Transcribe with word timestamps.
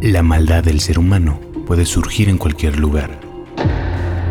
La 0.00 0.22
maldad 0.22 0.62
del 0.62 0.78
ser 0.78 0.96
humano 0.96 1.40
puede 1.66 1.84
surgir 1.84 2.28
en 2.28 2.38
cualquier 2.38 2.78
lugar. 2.78 3.18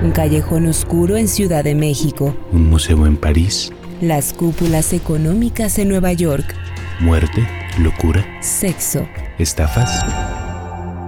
Un 0.01 0.11
callejón 0.11 0.65
oscuro 0.65 1.17
en 1.17 1.27
Ciudad 1.27 1.65
de 1.65 1.75
México. 1.75 2.33
Un 2.53 2.69
museo 2.69 3.05
en 3.05 3.17
París. 3.17 3.73
Las 3.99 4.31
cúpulas 4.31 4.93
económicas 4.93 5.77
en 5.77 5.89
Nueva 5.89 6.13
York. 6.13 6.55
Muerte, 7.01 7.45
locura, 7.79 8.25
Sexo. 8.41 9.05
estafas. 9.39 10.05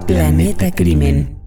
Planeta 0.05 0.71
Crimen. 0.71 1.37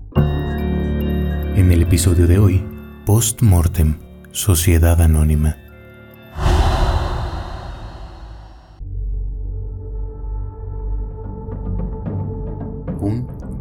En 1.54 1.70
el 1.70 1.82
episodio 1.82 2.26
de 2.26 2.38
hoy, 2.38 2.64
Post 3.04 3.42
Mortem, 3.42 3.98
Sociedad 4.30 5.02
Anónima. 5.02 5.58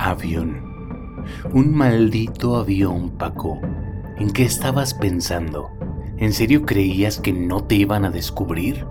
Avión. 0.02 1.24
Un 1.54 1.76
maldito 1.76 2.58
avión, 2.58 3.12
Paco. 3.18 3.60
¿En 4.18 4.32
qué 4.32 4.44
estabas 4.44 4.94
pensando? 4.96 5.70
¿En 6.18 6.34
serio 6.34 6.66
creías 6.66 7.20
que 7.20 7.32
no 7.34 7.64
te 7.64 7.76
iban 7.76 8.06
a 8.06 8.10
descubrir? 8.10 8.86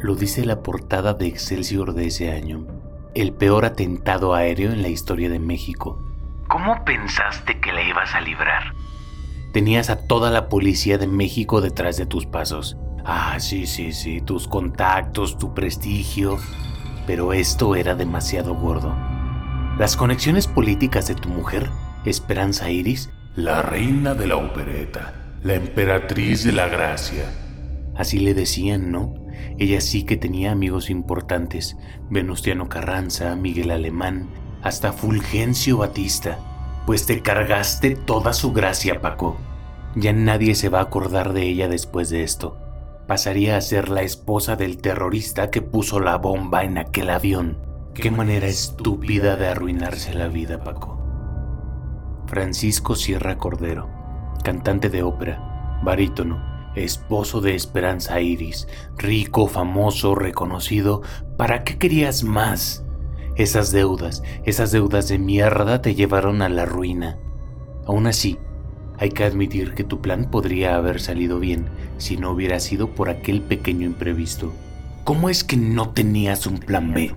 Lo 0.00 0.16
dice 0.16 0.44
la 0.44 0.62
portada 0.62 1.14
de 1.14 1.28
Excelsior 1.28 1.94
de 1.94 2.08
ese 2.08 2.32
año. 2.32 2.66
El 3.14 3.32
peor 3.32 3.64
atentado 3.64 4.34
aéreo 4.34 4.72
en 4.72 4.82
la 4.82 4.88
historia 4.88 5.28
de 5.28 5.38
México. 5.38 6.02
¿Cómo 6.48 6.84
pensaste 6.84 7.60
que 7.60 7.72
la 7.72 7.82
ibas 7.82 8.14
a 8.14 8.20
librar? 8.20 8.74
Tenías 9.52 9.88
a 9.88 10.06
toda 10.08 10.32
la 10.32 10.48
policía 10.48 10.98
de 10.98 11.06
México 11.06 11.60
detrás 11.60 11.96
de 11.96 12.06
tus 12.06 12.26
pasos. 12.26 12.76
Ah, 13.04 13.38
sí, 13.38 13.66
sí, 13.66 13.92
sí, 13.92 14.20
tus 14.20 14.48
contactos, 14.48 15.38
tu 15.38 15.54
prestigio. 15.54 16.38
Pero 17.06 17.32
esto 17.32 17.76
era 17.76 17.94
demasiado 17.94 18.54
gordo. 18.54 19.13
Las 19.78 19.96
conexiones 19.96 20.46
políticas 20.46 21.08
de 21.08 21.16
tu 21.16 21.28
mujer, 21.28 21.68
Esperanza 22.04 22.70
Iris, 22.70 23.10
La 23.34 23.60
reina 23.60 24.14
de 24.14 24.28
la 24.28 24.36
opereta, 24.36 25.14
la 25.42 25.54
emperatriz 25.54 26.44
de 26.44 26.52
la 26.52 26.68
gracia. 26.68 27.24
así 27.96 28.20
le 28.20 28.34
decían, 28.34 28.92
¿no? 28.92 29.14
Ella 29.58 29.80
sí 29.80 30.04
que 30.04 30.16
tenía 30.16 30.52
amigos 30.52 30.90
importantes, 30.90 31.76
Venustiano 32.08 32.68
Carranza, 32.68 33.34
Miguel 33.34 33.72
Alemán, 33.72 34.28
hasta 34.62 34.92
Fulgencio 34.92 35.78
Batista, 35.78 36.38
pues 36.86 37.04
te 37.06 37.20
cargaste 37.20 37.96
toda 37.96 38.32
su 38.32 38.52
gracia, 38.52 39.00
Paco. 39.00 39.36
Ya 39.96 40.12
nadie 40.12 40.54
se 40.54 40.68
va 40.68 40.78
a 40.78 40.82
acordar 40.82 41.32
de 41.32 41.48
ella 41.48 41.66
después 41.66 42.10
de 42.10 42.22
esto. 42.22 42.58
Pasaría 43.08 43.56
a 43.56 43.60
ser 43.60 43.88
la 43.88 44.02
esposa 44.02 44.54
del 44.54 44.76
terrorista 44.78 45.50
que 45.50 45.62
puso 45.62 45.98
la 45.98 46.16
bomba 46.16 46.62
en 46.62 46.78
aquel 46.78 47.10
avión. 47.10 47.73
Qué 47.94 48.10
manera 48.10 48.48
estúpida 48.48 49.36
de 49.36 49.46
arruinarse 49.46 50.12
la 50.14 50.26
vida, 50.26 50.64
Paco. 50.64 50.98
Francisco 52.26 52.96
Sierra 52.96 53.38
Cordero, 53.38 53.88
cantante 54.42 54.90
de 54.90 55.04
ópera, 55.04 55.80
barítono, 55.84 56.42
esposo 56.74 57.40
de 57.40 57.54
Esperanza 57.54 58.20
Iris, 58.20 58.66
rico, 58.98 59.46
famoso, 59.46 60.16
reconocido, 60.16 61.02
¿para 61.36 61.62
qué 61.62 61.78
querías 61.78 62.24
más? 62.24 62.84
Esas 63.36 63.70
deudas, 63.70 64.24
esas 64.44 64.72
deudas 64.72 65.08
de 65.08 65.18
mierda 65.20 65.80
te 65.80 65.94
llevaron 65.94 66.42
a 66.42 66.48
la 66.48 66.66
ruina. 66.66 67.18
Aún 67.86 68.08
así, 68.08 68.38
hay 68.98 69.10
que 69.10 69.22
admitir 69.22 69.74
que 69.74 69.84
tu 69.84 70.00
plan 70.00 70.30
podría 70.32 70.74
haber 70.74 71.00
salido 71.00 71.38
bien 71.38 71.66
si 71.98 72.16
no 72.16 72.32
hubiera 72.32 72.58
sido 72.58 72.88
por 72.88 73.08
aquel 73.08 73.40
pequeño 73.40 73.86
imprevisto. 73.86 74.52
¿Cómo 75.04 75.30
es 75.30 75.44
que 75.44 75.56
no 75.56 75.90
tenías 75.90 76.46
un 76.46 76.58
plan 76.58 76.92
B? 76.92 77.14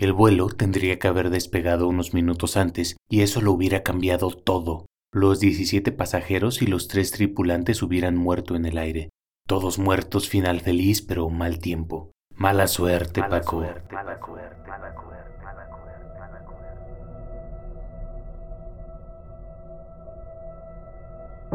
El 0.00 0.14
vuelo 0.14 0.48
tendría 0.48 0.98
que 0.98 1.08
haber 1.08 1.28
despegado 1.28 1.86
unos 1.86 2.14
minutos 2.14 2.56
antes 2.56 2.96
y 3.10 3.20
eso 3.20 3.42
lo 3.42 3.52
hubiera 3.52 3.82
cambiado 3.82 4.30
todo. 4.30 4.86
Los 5.12 5.40
17 5.40 5.92
pasajeros 5.92 6.62
y 6.62 6.66
los 6.66 6.88
tres 6.88 7.10
tripulantes 7.10 7.82
hubieran 7.82 8.16
muerto 8.16 8.56
en 8.56 8.64
el 8.64 8.78
aire. 8.78 9.10
Todos 9.46 9.78
muertos, 9.78 10.30
final 10.30 10.60
feliz, 10.60 11.02
pero 11.02 11.28
mal 11.28 11.58
tiempo. 11.58 12.12
Mala 12.34 12.66
suerte, 12.66 13.22
Paco. 13.22 13.62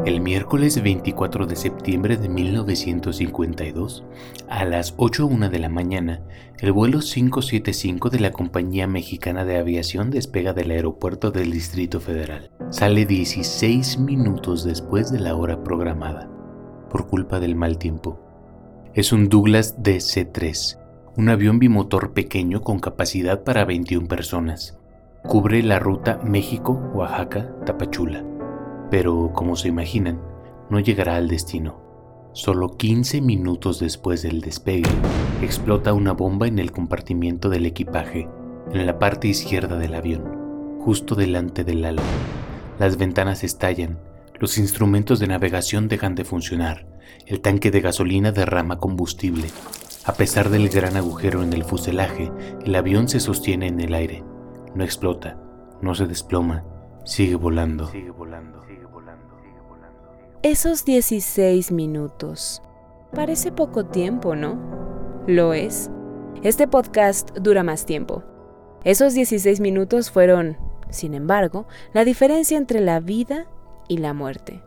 El 0.03 0.19
miércoles 0.19 0.83
24 0.83 1.47
de 1.47 1.55
septiembre 1.55 2.17
de 2.17 2.27
1952, 2.27 4.03
a 4.49 4.65
las 4.65 4.97
8.01 4.97 5.49
de 5.49 5.57
la 5.57 5.69
mañana, 5.69 6.21
el 6.59 6.73
vuelo 6.73 6.99
575 6.99 8.09
de 8.09 8.19
la 8.19 8.31
Compañía 8.31 8.87
Mexicana 8.87 9.45
de 9.45 9.57
Aviación 9.57 10.11
despega 10.11 10.51
del 10.53 10.71
aeropuerto 10.71 11.31
del 11.31 11.49
Distrito 11.49 12.01
Federal. 12.01 12.51
Sale 12.69 13.05
16 13.05 13.99
minutos 13.99 14.65
después 14.65 15.11
de 15.11 15.21
la 15.21 15.35
hora 15.35 15.63
programada, 15.63 16.29
por 16.89 17.07
culpa 17.07 17.39
del 17.39 17.55
mal 17.55 17.77
tiempo. 17.77 18.19
Es 18.93 19.13
un 19.13 19.29
Douglas 19.29 19.81
DC-3, 19.81 20.77
un 21.15 21.29
avión 21.29 21.57
bimotor 21.57 22.11
pequeño 22.13 22.61
con 22.61 22.79
capacidad 22.79 23.43
para 23.43 23.65
21 23.65 24.07
personas. 24.07 24.77
Cubre 25.23 25.63
la 25.63 25.79
ruta 25.79 26.19
México-Oaxaca-Tapachula 26.23 28.34
pero 28.89 29.31
como 29.33 29.55
se 29.55 29.67
imaginan, 29.67 30.21
no 30.69 30.79
llegará 30.79 31.15
al 31.15 31.27
destino. 31.27 31.81
Solo 32.33 32.75
15 32.75 33.21
minutos 33.21 33.79
después 33.79 34.21
del 34.21 34.41
despegue, 34.41 34.89
explota 35.41 35.93
una 35.93 36.11
bomba 36.11 36.47
en 36.47 36.59
el 36.59 36.71
compartimiento 36.71 37.49
del 37.49 37.65
equipaje, 37.65 38.27
en 38.73 38.85
la 38.85 38.99
parte 38.99 39.27
izquierda 39.27 39.77
del 39.77 39.95
avión, 39.95 40.79
justo 40.79 41.15
delante 41.15 41.63
del 41.63 41.85
ala. 41.85 42.01
Las 42.77 42.97
ventanas 42.97 43.43
estallan, 43.43 43.99
los 44.37 44.57
instrumentos 44.57 45.19
de 45.19 45.27
navegación 45.27 45.87
dejan 45.87 46.15
de 46.15 46.25
funcionar, 46.25 46.85
el 47.25 47.39
tanque 47.39 47.71
de 47.71 47.81
gasolina 47.81 48.31
derrama 48.31 48.79
combustible. 48.79 49.47
A 50.03 50.13
pesar 50.13 50.49
del 50.49 50.69
gran 50.69 50.97
agujero 50.97 51.41
en 51.41 51.53
el 51.53 51.63
fuselaje, 51.63 52.31
el 52.65 52.75
avión 52.75 53.07
se 53.07 53.19
sostiene 53.19 53.67
en 53.67 53.79
el 53.79 53.93
aire. 53.93 54.23
No 54.75 54.83
explota, 54.83 55.39
no 55.81 55.95
se 55.95 56.05
desploma, 56.05 56.65
sigue 57.05 57.35
volando. 57.35 57.87
Sigue 57.87 58.11
volando. 58.11 58.65
Esos 60.41 60.85
16 60.85 61.71
minutos. 61.71 62.61
Parece 63.15 63.51
poco 63.51 63.85
tiempo, 63.85 64.35
¿no? 64.35 64.59
Lo 65.25 65.53
es. 65.53 65.89
Este 66.43 66.67
podcast 66.67 67.35
dura 67.37 67.63
más 67.63 67.87
tiempo. 67.87 68.23
Esos 68.83 69.15
16 69.15 69.59
minutos 69.59 70.11
fueron, 70.11 70.57
sin 70.91 71.15
embargo, 71.15 71.65
la 71.93 72.05
diferencia 72.05 72.59
entre 72.59 72.79
la 72.79 72.99
vida 72.99 73.47
y 73.87 73.97
la 73.97 74.13
muerte. 74.13 74.61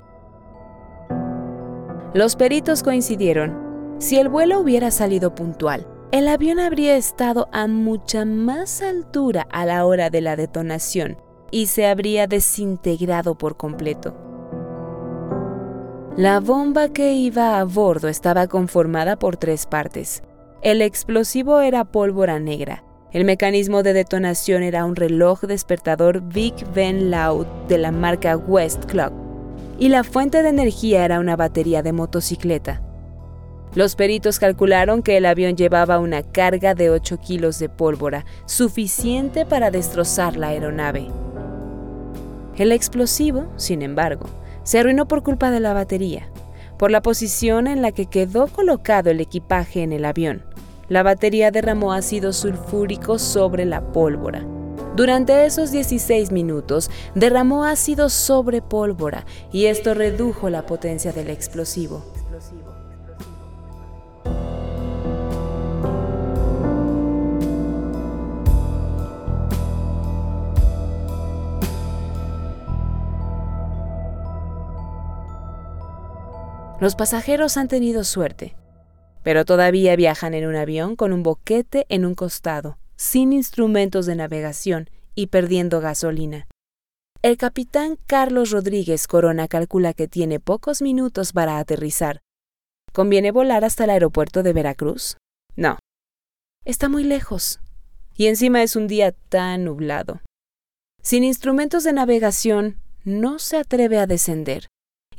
Los 2.12 2.34
peritos 2.34 2.82
coincidieron. 2.82 3.96
Si 3.98 4.18
el 4.18 4.28
vuelo 4.28 4.58
hubiera 4.58 4.90
salido 4.90 5.34
puntual, 5.36 5.86
el 6.10 6.26
avión 6.26 6.58
habría 6.58 6.96
estado 6.96 7.48
a 7.52 7.68
mucha 7.68 8.24
más 8.24 8.82
altura 8.82 9.46
a 9.52 9.64
la 9.64 9.86
hora 9.86 10.10
de 10.10 10.22
la 10.22 10.34
detonación 10.34 11.18
y 11.50 11.66
se 11.66 11.86
habría 11.86 12.26
desintegrado 12.26 13.36
por 13.36 13.56
completo. 13.56 14.14
La 16.16 16.40
bomba 16.40 16.88
que 16.88 17.12
iba 17.12 17.60
a 17.60 17.64
bordo 17.64 18.08
estaba 18.08 18.48
conformada 18.48 19.16
por 19.16 19.36
tres 19.36 19.66
partes. 19.66 20.22
El 20.62 20.82
explosivo 20.82 21.60
era 21.60 21.84
pólvora 21.84 22.40
negra. 22.40 22.82
El 23.12 23.24
mecanismo 23.24 23.84
de 23.84 23.92
detonación 23.92 24.64
era 24.64 24.84
un 24.84 24.96
reloj 24.96 25.42
despertador 25.42 26.20
Big 26.20 26.54
Ben 26.74 27.12
Loud 27.12 27.46
de 27.68 27.78
la 27.78 27.92
marca 27.92 28.36
West 28.36 28.86
Clock. 28.86 29.12
Y 29.78 29.90
la 29.90 30.02
fuente 30.02 30.42
de 30.42 30.48
energía 30.48 31.04
era 31.04 31.20
una 31.20 31.36
batería 31.36 31.82
de 31.82 31.92
motocicleta. 31.92 32.82
Los 33.74 33.94
peritos 33.94 34.40
calcularon 34.40 35.02
que 35.02 35.18
el 35.18 35.26
avión 35.26 35.56
llevaba 35.56 36.00
una 36.00 36.22
carga 36.22 36.74
de 36.74 36.90
8 36.90 37.18
kilos 37.18 37.60
de 37.60 37.68
pólvora, 37.68 38.24
suficiente 38.46 39.46
para 39.46 39.70
destrozar 39.70 40.36
la 40.36 40.48
aeronave. 40.48 41.06
El 42.58 42.72
explosivo, 42.72 43.46
sin 43.54 43.82
embargo, 43.82 44.26
se 44.64 44.80
arruinó 44.80 45.06
por 45.06 45.22
culpa 45.22 45.52
de 45.52 45.60
la 45.60 45.74
batería, 45.74 46.28
por 46.76 46.90
la 46.90 47.02
posición 47.02 47.68
en 47.68 47.82
la 47.82 47.92
que 47.92 48.06
quedó 48.06 48.48
colocado 48.48 49.10
el 49.10 49.20
equipaje 49.20 49.82
en 49.82 49.92
el 49.92 50.04
avión. 50.04 50.42
La 50.88 51.04
batería 51.04 51.52
derramó 51.52 51.92
ácido 51.92 52.32
sulfúrico 52.32 53.20
sobre 53.20 53.64
la 53.64 53.92
pólvora. 53.92 54.44
Durante 54.96 55.46
esos 55.46 55.70
16 55.70 56.32
minutos 56.32 56.90
derramó 57.14 57.64
ácido 57.64 58.08
sobre 58.08 58.60
pólvora 58.60 59.24
y 59.52 59.66
esto 59.66 59.94
redujo 59.94 60.50
la 60.50 60.66
potencia 60.66 61.12
del 61.12 61.30
explosivo. 61.30 62.02
Los 76.80 76.94
pasajeros 76.94 77.56
han 77.56 77.68
tenido 77.68 78.04
suerte. 78.04 78.54
pero 79.24 79.44
todavía 79.44 79.94
viajan 79.94 80.32
en 80.32 80.46
un 80.46 80.56
avión 80.56 80.96
con 80.96 81.12
un 81.12 81.22
boquete 81.22 81.84
en 81.90 82.06
un 82.06 82.14
costado, 82.14 82.78
sin 82.96 83.34
instrumentos 83.34 84.06
de 84.06 84.14
navegación 84.14 84.88
y 85.14 85.26
perdiendo 85.26 85.80
gasolina. 85.80 86.46
El 87.20 87.36
capitán 87.36 87.98
Carlos 88.06 88.52
Rodríguez 88.52 89.06
Corona 89.06 89.46
calcula 89.48 89.92
que 89.92 90.08
tiene 90.08 90.40
pocos 90.40 90.80
minutos 90.80 91.32
para 91.32 91.58
aterrizar. 91.58 92.20
¿Conviene 92.94 93.32
volar 93.32 93.64
hasta 93.66 93.84
el 93.84 93.90
aeropuerto 93.90 94.42
de 94.42 94.52
Veracruz? 94.54 95.18
No. 95.56 95.78
Está 96.64 96.88
muy 96.88 97.04
lejos. 97.04 97.60
Y 98.16 98.28
encima 98.28 98.62
es 98.62 98.76
un 98.76 98.86
día 98.86 99.12
tan 99.28 99.64
nublado. 99.64 100.22
Sin 101.02 101.22
instrumentos 101.22 101.84
de 101.84 101.92
navegación, 101.92 102.80
no 103.04 103.38
se 103.40 103.58
atreve 103.58 103.98
a 103.98 104.06
descender. 104.06 104.68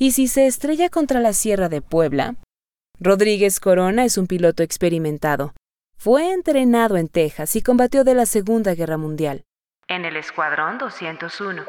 Y 0.01 0.11
si 0.11 0.29
se 0.29 0.47
estrella 0.47 0.87
contra 0.89 1.19
la 1.19 1.33
Sierra 1.33 1.67
de 1.67 1.81
Puebla, 1.81 2.35
Rodríguez 3.01 3.59
Corona 3.59 4.05
es 4.05 4.17
un 4.17 4.27
piloto 4.27 4.63
experimentado. 4.63 5.53
Fue 5.97 6.31
entrenado 6.31 6.95
en 6.95 7.09
Texas 7.09 7.57
y 7.57 7.61
combatió 7.61 8.05
de 8.05 8.13
la 8.13 8.25
Segunda 8.25 8.75
Guerra 8.75 8.95
Mundial. 8.95 9.43
En 9.89 10.05
el 10.05 10.15
Escuadrón 10.15 10.77
201. 10.77 11.63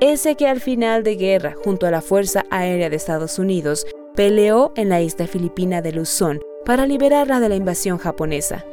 Ese 0.00 0.34
que 0.34 0.48
al 0.48 0.60
final 0.60 1.02
de 1.02 1.16
guerra, 1.16 1.54
junto 1.62 1.86
a 1.86 1.90
la 1.90 2.00
Fuerza 2.00 2.46
Aérea 2.50 2.88
de 2.88 2.96
Estados 2.96 3.38
Unidos, 3.38 3.86
peleó 4.16 4.72
en 4.76 4.88
la 4.88 5.02
isla 5.02 5.26
filipina 5.26 5.82
de 5.82 5.92
Luzón 5.92 6.40
para 6.64 6.86
liberarla 6.86 7.38
de 7.38 7.50
la 7.50 7.56
invasión 7.56 7.98
japonesa. 7.98 8.64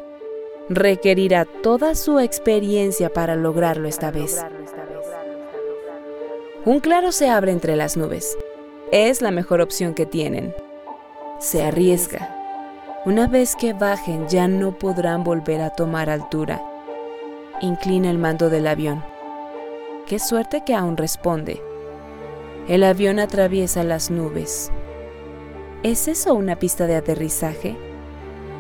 Requerirá 0.69 1.43
toda 1.43 1.95
su 1.95 2.19
experiencia 2.19 3.11
para 3.11 3.35
lograrlo 3.35 3.89
esta 3.89 4.09
vez. 4.09 4.41
Un 6.65 6.81
claro 6.81 7.11
se 7.11 7.29
abre 7.29 7.51
entre 7.51 7.75
las 7.75 7.95
nubes 7.95 8.37
es 8.91 9.21
la 9.21 9.29
mejor 9.31 9.61
opción 9.61 9.93
que 9.93 10.05
tienen. 10.05 10.53
Se 11.39 11.63
arriesga. 11.63 12.35
Una 13.05 13.27
vez 13.27 13.55
que 13.55 13.73
bajen 13.73 14.27
ya 14.27 14.47
no 14.47 14.77
podrán 14.77 15.23
volver 15.23 15.61
a 15.61 15.69
tomar 15.69 16.09
altura. 16.09 16.61
Inclina 17.61 18.09
el 18.09 18.17
mando 18.17 18.49
del 18.49 18.67
avión. 18.67 19.03
Qué 20.07 20.17
suerte 20.17 20.63
que 20.65 20.73
aún 20.73 20.97
responde. 20.97 21.61
El 22.67 22.83
avión 22.83 23.19
atraviesa 23.19 23.83
las 23.83 24.09
nubes. 24.09 24.71
¿Es 25.83 26.07
eso 26.07 26.33
una 26.33 26.57
pista 26.57 26.87
de 26.87 26.95
aterrizaje? 26.95 27.77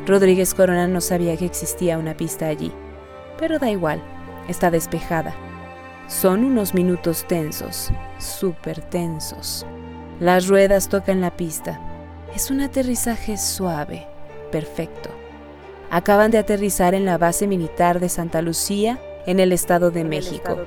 Rodríguez 0.05 0.53
Corona 0.53 0.87
no 0.87 1.01
sabía 1.01 1.35
que 1.37 1.45
existía 1.45 1.97
una 1.97 2.15
pista 2.15 2.47
allí, 2.47 2.71
pero 3.37 3.59
da 3.59 3.69
igual, 3.69 4.01
está 4.47 4.71
despejada. 4.71 5.48
Son 6.09 6.43
unos 6.43 6.73
minutos 6.73 7.23
tensos, 7.27 7.91
súper 8.17 8.81
tensos. 8.81 9.63
Las 10.19 10.47
ruedas 10.47 10.89
tocan 10.89 11.21
la 11.21 11.29
pista. 11.29 11.79
Es 12.35 12.49
un 12.49 12.61
aterrizaje 12.61 13.37
suave, 13.37 14.07
perfecto. 14.51 15.11
Acaban 15.91 16.31
de 16.31 16.39
aterrizar 16.39 16.95
en 16.95 17.05
la 17.05 17.19
base 17.19 17.45
militar 17.45 17.99
de 17.99 18.09
Santa 18.09 18.41
Lucía, 18.41 18.99
en 19.27 19.39
el 19.39 19.51
Estado 19.51 19.91
de 19.91 20.03
México. 20.03 20.57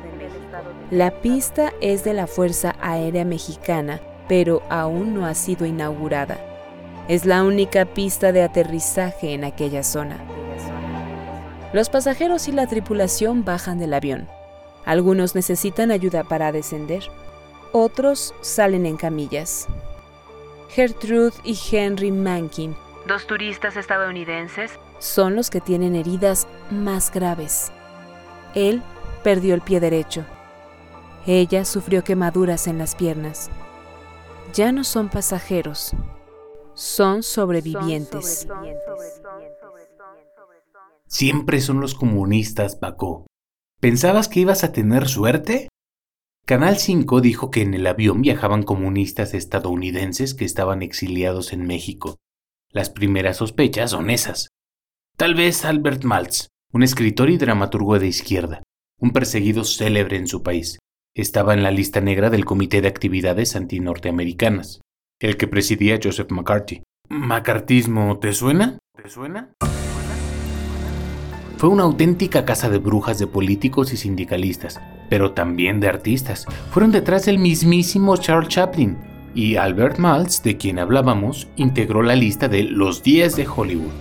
La 0.93 1.11
pista 1.11 1.73
es 1.81 2.05
de 2.05 2.15
la 2.15 2.29
Fuerza 2.29 2.77
Aérea 2.81 3.25
Mexicana, 3.25 4.01
pero 4.29 4.63
aún 4.71 5.13
no 5.13 5.27
ha 5.27 5.35
sido 5.35 5.67
inaugurada. 5.67 6.39
Es 7.09 7.25
la 7.25 7.43
única 7.43 7.85
pista 7.85 8.31
de 8.31 8.45
aterrizaje 8.45 9.35
en 9.35 9.43
aquella 9.43 9.83
zona. 9.83 10.19
Los 11.73 11.91
pasajeros 11.91 12.47
y 12.47 12.53
la 12.53 12.69
tripulación 12.69 13.45
bajan 13.45 13.81
del 13.81 13.95
avión. 13.95 14.29
Algunos 14.85 15.35
necesitan 15.35 15.91
ayuda 15.91 16.25
para 16.25 16.53
descender. 16.53 17.05
Otros 17.73 18.35
salen 18.41 18.87
en 18.87 18.97
camillas. 18.97 19.69
Gertrude 20.69 21.35
y 21.45 21.59
Henry 21.71 22.11
Mankin, 22.11 22.75
dos 23.07 23.27
turistas 23.27 23.77
estadounidenses, 23.77 24.73
son 24.99 25.37
los 25.37 25.51
que 25.51 25.61
tienen 25.61 25.97
heridas 25.97 26.49
más 26.71 27.13
graves. 27.13 27.71
Él 28.55 28.83
perdió 29.23 29.55
el 29.55 29.61
pie 29.61 29.81
derecho. 29.81 30.25
Ella 31.27 31.65
sufrió 31.65 32.03
quemaduras 32.03 32.67
en 32.67 32.79
las 32.79 32.95
piernas. 32.95 33.51
Ya 34.55 34.73
no 34.73 34.83
son 34.83 35.09
pasajeros, 35.09 35.93
son 36.75 37.23
sobrevivientes. 37.23 38.49
Siempre 41.07 41.61
son 41.61 41.81
los 41.81 41.95
comunistas, 41.95 42.77
Paco. 42.77 43.27
¿Pensabas 43.83 44.29
que 44.29 44.39
ibas 44.39 44.63
a 44.63 44.71
tener 44.71 45.09
suerte? 45.09 45.69
Canal 46.47 46.79
5 46.79 47.21
dijo 47.21 47.51
que 47.51 47.63
en 47.63 47.75
el 47.75 47.85
avión 47.89 48.23
viajaban 48.23 48.63
comunistas 48.63 49.35
estadounidenses 49.35 50.35
que 50.35 50.45
estaban 50.45 50.83
exiliados 50.83 51.53
en 51.53 51.67
México. 51.67 52.19
Las 52.71 52.91
primeras 52.91 53.39
sospechas 53.39 53.91
son 53.91 54.09
esas. 54.09 54.51
Tal 55.17 55.35
vez 55.35 55.65
Albert 55.65 56.05
Maltz, 56.05 56.47
un 56.73 56.85
escritor 56.85 57.29
y 57.29 57.39
dramaturgo 57.39 57.99
de 57.99 58.07
izquierda, 58.07 58.63
un 59.01 59.11
perseguido 59.11 59.65
célebre 59.65 60.17
en 60.17 60.29
su 60.29 60.45
país, 60.45 60.79
estaba 61.17 61.53
en 61.53 61.65
la 61.65 61.73
lista 61.73 62.01
negra 62.01 62.31
del 62.31 62.45
Comité 62.45 62.83
de 62.83 62.89
Actividades 62.89 63.57
Antinorteamericanas, 63.57 64.81
el 65.19 65.37
que 65.37 65.49
presidía 65.49 65.99
Joseph 66.01 66.31
McCarthy. 66.31 66.85
¿Macartismo 67.09 68.21
te 68.21 68.33
suena? 68.33 68.79
¿Te 68.95 69.09
suena? 69.09 69.57
Fue 71.63 71.71
una 71.71 71.85
auténtica 71.85 72.45
casa 72.45 72.69
de 72.69 72.79
brujas 72.79 73.21
de 73.21 73.29
políticos 73.29 73.93
y 73.93 73.97
sindicalistas, 73.97 74.81
pero 75.09 75.31
también 75.31 75.79
de 75.79 75.87
artistas. 75.87 76.45
Fueron 76.73 76.91
detrás 76.91 77.25
del 77.25 77.39
mismísimo 77.39 78.17
Charles 78.17 78.49
Chaplin, 78.49 78.99
y 79.33 79.55
Albert 79.55 79.99
Maltz, 79.99 80.43
de 80.43 80.57
quien 80.57 80.81
hablábamos, 80.81 81.47
integró 81.55 82.03
la 82.03 82.17
lista 82.17 82.49
de 82.49 82.65
los 82.65 83.05
10 83.05 83.37
de 83.37 83.47
Hollywood. 83.47 83.93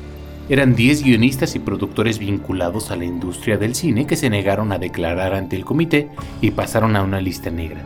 Eran 0.49 0.73
10 0.73 1.03
guionistas 1.03 1.55
y 1.55 1.59
productores 1.59 2.17
vinculados 2.17 2.89
a 2.89 2.95
la 2.95 3.05
industria 3.05 3.59
del 3.59 3.75
cine 3.75 4.07
que 4.07 4.15
se 4.15 4.31
negaron 4.31 4.71
a 4.71 4.79
declarar 4.79 5.35
ante 5.35 5.55
el 5.55 5.63
comité 5.63 6.09
y 6.41 6.49
pasaron 6.49 6.95
a 6.95 7.03
una 7.03 7.21
lista 7.21 7.51
negra. 7.51 7.85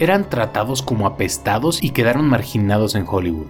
Eran 0.00 0.28
tratados 0.28 0.82
como 0.82 1.06
apestados 1.06 1.80
y 1.80 1.90
quedaron 1.90 2.28
marginados 2.28 2.96
en 2.96 3.06
Hollywood. 3.06 3.46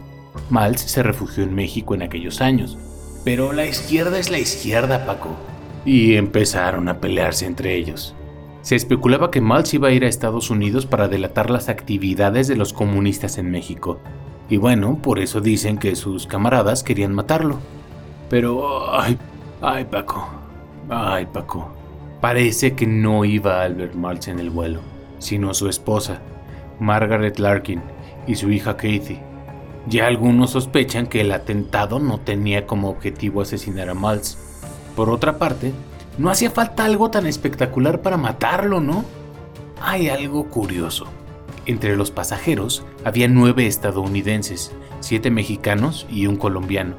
Maltz 0.51 0.83
se 0.83 1.03
refugió 1.03 1.45
en 1.45 1.55
México 1.55 1.95
en 1.95 2.03
aquellos 2.03 2.43
años, 2.43 2.77
pero 3.25 3.53
la 3.53 3.67
izquierda 3.67 4.19
es 4.19 4.31
la 4.31 4.39
izquierda, 4.39 5.07
Paco. 5.07 5.37
Y 5.85 6.17
empezaron 6.17 6.89
a 6.89 7.01
pelearse 7.01 7.47
entre 7.47 7.75
ellos. 7.75 8.15
Se 8.63 8.77
especulaba 8.77 9.31
que 9.31 9.41
Maltz 9.41 9.75
iba 9.75 9.89
a 9.89 9.93
ir 9.93 10.05
a 10.05 10.09
Estados 10.09 10.51
Unidos 10.51 10.87
para 10.87 11.09
delatar 11.09 11.51
las 11.51 11.69
actividades 11.69 12.47
de 12.47 12.57
los 12.57 12.73
comunistas 12.73 13.39
en 13.39 13.51
México. 13.51 13.99
Y 14.49 14.57
bueno, 14.57 14.99
por 15.03 15.19
eso 15.19 15.41
dicen 15.41 15.79
que 15.79 15.97
sus 15.97 16.27
camaradas 16.27 16.83
querían 16.85 17.13
matarlo. 17.13 17.59
Pero... 18.31 18.95
Ay, 18.95 19.19
ay 19.61 19.85
Paco. 19.85 20.29
Ay 20.89 21.27
Paco. 21.27 21.73
Parece 22.21 22.75
que 22.75 22.87
no 22.87 23.25
iba 23.25 23.63
Albert 23.63 23.95
Maltz 23.95 24.29
en 24.29 24.39
el 24.39 24.51
vuelo, 24.51 24.81
sino 25.19 25.55
su 25.55 25.69
esposa, 25.69 26.21
Margaret 26.79 27.41
Larkin, 27.41 27.83
y 28.29 28.37
su 28.37 28.51
hija 28.51 28.77
Kathy. 28.77 29.19
Ya 29.89 30.07
algunos 30.07 30.51
sospechan 30.51 31.07
que 31.07 31.23
el 31.23 31.33
atentado 31.33 31.99
no 31.99 32.21
tenía 32.21 32.67
como 32.67 32.89
objetivo 32.89 33.41
asesinar 33.41 33.89
a 33.89 33.95
Maltz. 33.95 34.37
Por 34.95 35.11
otra 35.11 35.39
parte, 35.39 35.73
no 36.19 36.31
hacía 36.31 36.51
falta 36.51 36.85
algo 36.85 37.11
tan 37.11 37.27
espectacular 37.27 38.01
para 38.01 38.17
matarlo, 38.17 38.81
¿no? 38.81 39.05
Hay 39.81 40.09
algo 40.09 40.49
curioso. 40.49 41.07
Entre 41.67 41.97
los 41.97 42.11
pasajeros 42.11 42.85
había 43.05 43.29
nueve 43.29 43.67
estadounidenses, 43.67 44.73
siete 45.01 45.31
mexicanos 45.31 46.07
y 46.11 46.27
un 46.27 46.37
colombiano. 46.37 46.95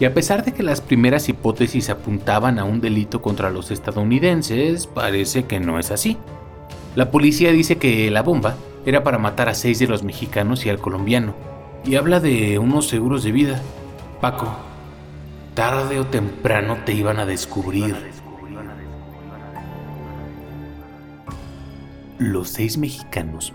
Y 0.00 0.04
a 0.04 0.14
pesar 0.14 0.44
de 0.44 0.52
que 0.52 0.62
las 0.62 0.80
primeras 0.80 1.28
hipótesis 1.28 1.90
apuntaban 1.90 2.58
a 2.58 2.64
un 2.64 2.80
delito 2.80 3.20
contra 3.20 3.50
los 3.50 3.70
estadounidenses, 3.70 4.86
parece 4.86 5.44
que 5.44 5.60
no 5.60 5.78
es 5.78 5.90
así. 5.90 6.16
La 6.94 7.10
policía 7.10 7.52
dice 7.52 7.78
que 7.78 8.10
la 8.10 8.22
bomba 8.22 8.56
era 8.86 9.02
para 9.02 9.18
matar 9.18 9.48
a 9.48 9.54
seis 9.54 9.78
de 9.78 9.88
los 9.88 10.02
mexicanos 10.04 10.64
y 10.64 10.70
al 10.70 10.78
colombiano, 10.78 11.34
y 11.84 11.96
habla 11.96 12.20
de 12.20 12.58
unos 12.58 12.88
seguros 12.88 13.24
de 13.24 13.32
vida. 13.32 13.62
Paco, 14.20 14.56
tarde 15.54 15.98
o 16.00 16.06
temprano 16.06 16.78
te 16.84 16.92
iban 16.92 17.18
a 17.18 17.26
descubrir. 17.26 17.96
Los 22.18 22.48
seis 22.48 22.78
mexicanos, 22.78 23.52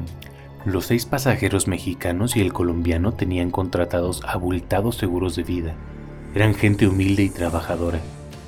los 0.64 0.86
seis 0.86 1.04
pasajeros 1.06 1.68
mexicanos 1.68 2.36
y 2.36 2.40
el 2.40 2.52
colombiano 2.52 3.12
tenían 3.12 3.50
contratados 3.50 4.22
abultados 4.26 4.96
seguros 4.96 5.36
de 5.36 5.42
vida. 5.42 5.74
Eran 6.34 6.54
gente 6.54 6.86
humilde 6.86 7.22
y 7.22 7.30
trabajadora, 7.30 8.00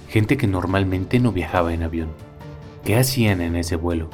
gente 0.09 0.37
que 0.37 0.47
normalmente 0.47 1.21
no 1.21 1.33
viajaba 1.33 1.73
en 1.75 1.83
avión. 1.83 2.09
¿Qué 2.85 2.97
hacían 2.97 3.41
en 3.41 3.57
ese 3.57 3.77
vuelo? 3.77 4.09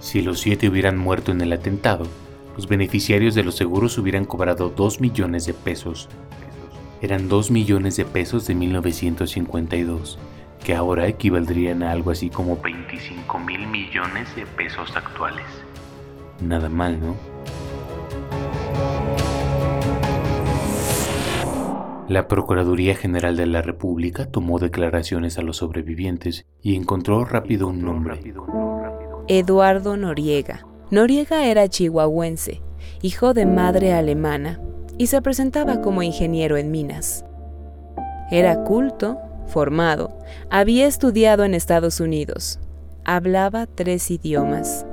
Si 0.00 0.22
los 0.22 0.40
siete 0.40 0.68
hubieran 0.68 0.96
muerto 0.96 1.32
en 1.32 1.40
el 1.40 1.52
atentado, 1.52 2.06
los 2.54 2.68
beneficiarios 2.68 3.34
de 3.34 3.42
los 3.42 3.56
seguros 3.56 3.98
hubieran 3.98 4.24
cobrado 4.24 4.68
2 4.68 5.00
millones 5.00 5.46
de 5.46 5.54
pesos. 5.54 6.08
Eran 7.00 7.28
2 7.28 7.50
millones 7.50 7.96
de 7.96 8.04
pesos 8.04 8.46
de 8.46 8.54
1952, 8.54 10.18
que 10.64 10.74
ahora 10.74 11.08
equivaldrían 11.08 11.82
a 11.82 11.92
algo 11.92 12.10
así 12.10 12.30
como 12.30 12.56
25 12.56 13.38
mil 13.40 13.66
millones 13.66 14.34
de 14.36 14.46
pesos 14.46 14.96
actuales. 14.96 15.44
Nada 16.40 16.68
mal, 16.68 17.00
¿no? 17.00 17.14
La 22.08 22.28
Procuraduría 22.28 22.94
General 22.94 23.34
de 23.34 23.46
la 23.46 23.62
República 23.62 24.26
tomó 24.30 24.58
declaraciones 24.58 25.38
a 25.38 25.42
los 25.42 25.56
sobrevivientes 25.56 26.46
y 26.60 26.76
encontró 26.76 27.24
rápido 27.24 27.66
un 27.66 27.82
nombre. 27.82 28.20
Eduardo 29.26 29.96
Noriega. 29.96 30.66
Noriega 30.90 31.46
era 31.46 31.68
chihuahuense, 31.68 32.60
hijo 33.02 33.34
de 33.34 33.46
madre 33.46 33.92
alemana, 33.92 34.60
y 34.98 35.06
se 35.06 35.20
presentaba 35.22 35.80
como 35.80 36.02
ingeniero 36.02 36.56
en 36.56 36.70
minas. 36.70 37.24
Era 38.30 38.64
culto, 38.64 39.18
formado, 39.46 40.18
había 40.50 40.86
estudiado 40.86 41.44
en 41.44 41.54
Estados 41.54 42.00
Unidos, 42.00 42.58
hablaba 43.04 43.66
tres 43.66 44.10
idiomas. 44.10 44.86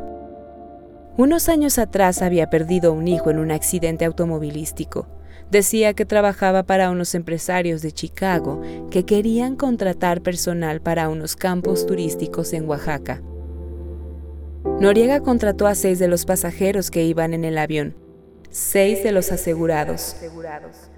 Unos 1.17 1.49
años 1.49 1.77
atrás 1.77 2.21
había 2.21 2.49
perdido 2.49 2.93
un 2.93 3.07
hijo 3.07 3.29
en 3.29 3.39
un 3.39 3.51
accidente 3.51 4.05
automovilístico. 4.05 5.07
Decía 5.51 5.93
que 5.93 6.05
trabajaba 6.05 6.63
para 6.63 6.89
unos 6.89 7.13
empresarios 7.13 7.81
de 7.81 7.91
Chicago 7.91 8.61
que 8.89 9.05
querían 9.05 9.57
contratar 9.57 10.21
personal 10.21 10.81
para 10.81 11.09
unos 11.09 11.35
campos 11.35 11.85
turísticos 11.85 12.53
en 12.53 12.67
Oaxaca. 12.67 13.21
Noriega 14.63 15.21
contrató 15.21 15.67
a 15.67 15.75
seis 15.75 15.99
de 15.99 16.07
los 16.07 16.25
pasajeros 16.25 16.91
que 16.91 17.03
iban 17.03 17.33
en 17.33 17.45
el 17.45 17.57
avión, 17.57 17.95
seis 18.49 19.03
de 19.03 19.11
los 19.11 19.31
asegurados. 19.31 20.15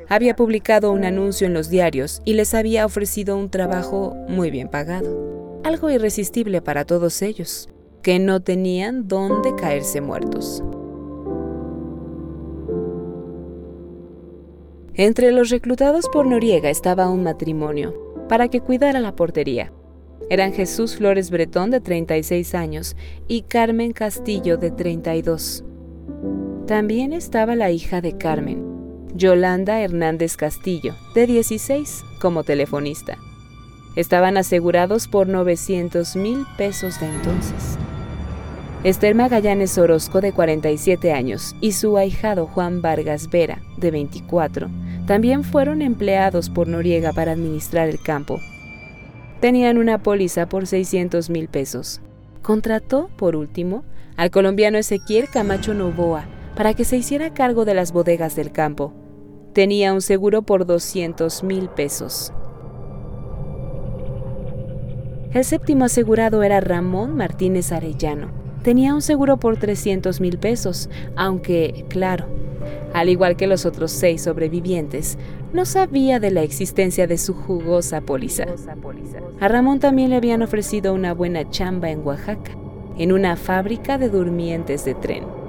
Había 0.09 0.35
publicado 0.35 0.91
un 0.91 1.05
anuncio 1.05 1.47
en 1.47 1.53
los 1.53 1.69
diarios 1.69 2.21
y 2.25 2.33
les 2.33 2.53
había 2.53 2.85
ofrecido 2.85 3.37
un 3.37 3.49
trabajo 3.49 4.15
muy 4.27 4.51
bien 4.51 4.69
pagado, 4.69 5.61
algo 5.63 5.89
irresistible 5.89 6.61
para 6.61 6.85
todos 6.85 7.21
ellos, 7.21 7.69
que 8.01 8.19
no 8.19 8.41
tenían 8.41 9.07
dónde 9.07 9.55
caerse 9.55 10.01
muertos. 10.01 10.61
Entre 14.95 15.31
los 15.31 15.49
reclutados 15.49 16.07
por 16.11 16.27
Noriega 16.27 16.69
estaba 16.69 17.09
un 17.09 17.23
matrimonio 17.23 17.93
para 18.27 18.49
que 18.49 18.61
cuidara 18.61 18.99
la 18.99 19.15
portería. 19.15 19.71
Eran 20.29 20.53
Jesús 20.53 20.95
Flores 20.95 21.29
Bretón 21.29 21.69
de 21.69 21.81
36 21.81 22.55
años 22.55 22.95
y 23.27 23.43
Carmen 23.43 23.91
Castillo 23.91 24.57
de 24.57 24.71
32. 24.71 25.63
También 26.67 27.13
estaba 27.13 27.55
la 27.55 27.71
hija 27.71 28.01
de 28.01 28.17
Carmen, 28.17 28.63
Yolanda 29.13 29.81
Hernández 29.81 30.37
Castillo, 30.37 30.95
de 31.13 31.27
16, 31.27 32.03
como 32.21 32.43
telefonista. 32.43 33.17
Estaban 33.95 34.37
asegurados 34.37 35.07
por 35.07 35.27
900 35.27 36.15
mil 36.15 36.45
pesos 36.57 36.99
de 36.99 37.07
entonces. 37.07 37.77
Esther 38.83 39.15
Magallanes 39.15 39.77
Orozco, 39.77 40.19
de 40.19 40.33
47 40.33 41.13
años, 41.13 41.55
y 41.61 41.73
su 41.73 41.97
ahijado 41.97 42.47
Juan 42.47 42.81
Vargas 42.81 43.29
Vera, 43.29 43.61
de 43.77 43.91
24, 43.91 44.69
también 45.05 45.43
fueron 45.43 45.81
empleados 45.81 46.49
por 46.49 46.67
Noriega 46.67 47.13
para 47.13 47.33
administrar 47.33 47.87
el 47.87 48.01
campo. 48.01 48.41
Tenían 49.43 49.77
una 49.77 50.01
póliza 50.01 50.47
por 50.47 50.67
600 50.67 51.29
mil 51.29 51.49
pesos. 51.49 51.99
Contrató, 52.41 53.09
por 53.17 53.35
último, 53.35 53.83
al 54.15 54.31
colombiano 54.31 54.77
Ezequiel 54.77 55.27
Camacho 55.27 55.73
Novoa, 55.73 56.27
para 56.55 56.73
que 56.73 56.85
se 56.85 56.95
hiciera 56.95 57.33
cargo 57.33 57.65
de 57.65 57.73
las 57.73 57.91
bodegas 57.91 58.37
del 58.37 58.53
campo. 58.53 58.93
Tenía 59.51 59.91
un 59.91 59.99
seguro 59.99 60.43
por 60.43 60.65
200 60.65 61.43
mil 61.43 61.67
pesos. 61.67 62.31
El 65.33 65.43
séptimo 65.43 65.83
asegurado 65.83 66.41
era 66.41 66.61
Ramón 66.61 67.17
Martínez 67.17 67.73
Arellano. 67.73 68.31
Tenía 68.63 68.95
un 68.95 69.01
seguro 69.01 69.41
por 69.41 69.57
300 69.57 70.21
mil 70.21 70.37
pesos, 70.37 70.89
aunque, 71.17 71.83
claro, 71.89 72.27
al 72.93 73.09
igual 73.09 73.35
que 73.35 73.47
los 73.47 73.65
otros 73.65 73.91
seis 73.91 74.21
sobrevivientes, 74.21 75.17
no 75.53 75.65
sabía 75.65 76.19
de 76.19 76.31
la 76.31 76.41
existencia 76.41 77.07
de 77.07 77.17
su 77.17 77.33
jugosa 77.33 78.01
póliza. 78.01 78.45
A 79.39 79.47
Ramón 79.47 79.79
también 79.79 80.09
le 80.09 80.17
habían 80.17 80.41
ofrecido 80.41 80.93
una 80.93 81.13
buena 81.13 81.49
chamba 81.49 81.89
en 81.89 82.05
Oaxaca, 82.05 82.51
en 82.97 83.11
una 83.11 83.35
fábrica 83.35 83.97
de 83.97 84.09
durmientes 84.09 84.83
de 84.83 84.95
tren 84.95 85.43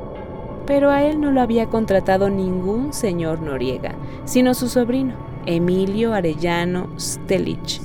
pero 0.66 0.90
a 0.90 1.02
él 1.04 1.20
no 1.20 1.30
lo 1.30 1.40
había 1.40 1.66
contratado 1.66 2.30
ningún 2.30 2.92
señor 2.92 3.40
Noriega, 3.40 3.94
sino 4.24 4.54
su 4.54 4.68
sobrino, 4.68 5.14
Emilio 5.46 6.14
Arellano 6.14 6.88
Stelich. 6.98 7.80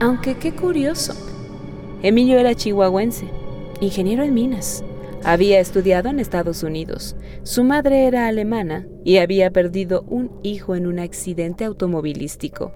Aunque 0.00 0.36
qué 0.36 0.52
curioso. 0.52 1.14
Emilio 2.02 2.38
era 2.38 2.54
chihuahuense, 2.54 3.26
ingeniero 3.80 4.22
en 4.22 4.34
minas. 4.34 4.84
Había 5.26 5.58
estudiado 5.58 6.08
en 6.08 6.20
Estados 6.20 6.62
Unidos. 6.62 7.16
Su 7.42 7.64
madre 7.64 8.06
era 8.06 8.28
alemana 8.28 8.86
y 9.04 9.16
había 9.16 9.50
perdido 9.50 10.02
un 10.02 10.30
hijo 10.44 10.76
en 10.76 10.86
un 10.86 11.00
accidente 11.00 11.64
automovilístico. 11.64 12.72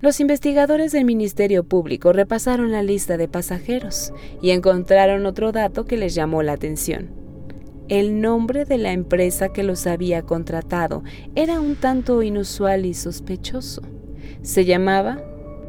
Los 0.00 0.20
investigadores 0.20 0.92
del 0.92 1.04
Ministerio 1.04 1.64
Público 1.64 2.12
repasaron 2.12 2.70
la 2.70 2.84
lista 2.84 3.16
de 3.16 3.26
pasajeros 3.26 4.12
y 4.40 4.50
encontraron 4.50 5.26
otro 5.26 5.50
dato 5.50 5.84
que 5.84 5.96
les 5.96 6.14
llamó 6.14 6.44
la 6.44 6.52
atención. 6.52 7.10
El 7.88 8.20
nombre 8.20 8.64
de 8.64 8.78
la 8.78 8.92
empresa 8.92 9.48
que 9.52 9.64
los 9.64 9.88
había 9.88 10.22
contratado 10.22 11.02
era 11.34 11.60
un 11.60 11.74
tanto 11.74 12.22
inusual 12.22 12.86
y 12.86 12.94
sospechoso. 12.94 13.82
Se 14.42 14.64
llamaba 14.64 15.20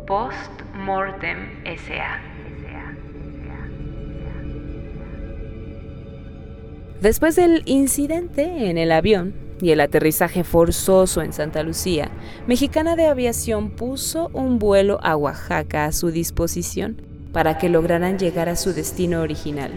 Post 0.05 0.61
Mortem 0.75 1.63
SA. 1.65 2.32
Después 7.03 7.35
del 7.35 7.63
incidente 7.65 8.69
en 8.69 8.77
el 8.77 8.89
avión, 8.93 9.35
y 9.61 9.71
el 9.71 9.81
aterrizaje 9.81 10.45
forzoso 10.45 11.21
en 11.21 11.33
Santa 11.33 11.61
Lucía, 11.61 12.09
Mexicana 12.47 12.95
de 12.95 13.07
Aviación 13.07 13.71
puso 13.71 14.29
un 14.31 14.57
vuelo 14.57 14.99
a 15.03 15.17
Oaxaca 15.17 15.83
a 15.83 15.91
su 15.91 16.11
disposición 16.11 17.01
para 17.33 17.57
que 17.57 17.67
lograran 17.67 18.17
llegar 18.17 18.47
a 18.47 18.55
su 18.55 18.71
destino 18.71 19.19
original. 19.19 19.73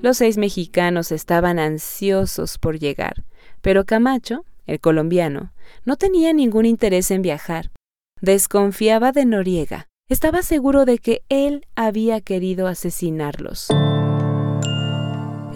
Los 0.00 0.16
seis 0.16 0.38
mexicanos 0.38 1.12
estaban 1.12 1.58
ansiosos 1.58 2.56
por 2.56 2.78
llegar, 2.78 3.24
pero 3.60 3.84
Camacho, 3.84 4.46
el 4.72 4.80
colombiano, 4.80 5.52
no 5.84 5.96
tenía 5.96 6.32
ningún 6.32 6.66
interés 6.66 7.10
en 7.10 7.22
viajar 7.22 7.70
Desconfiaba 8.22 9.10
de 9.10 9.24
Noriega. 9.24 9.88
Estaba 10.08 10.42
seguro 10.42 10.84
de 10.84 10.98
que 10.98 11.22
él 11.28 11.66
había 11.74 12.20
querido 12.20 12.68
asesinarlos. 12.68 13.66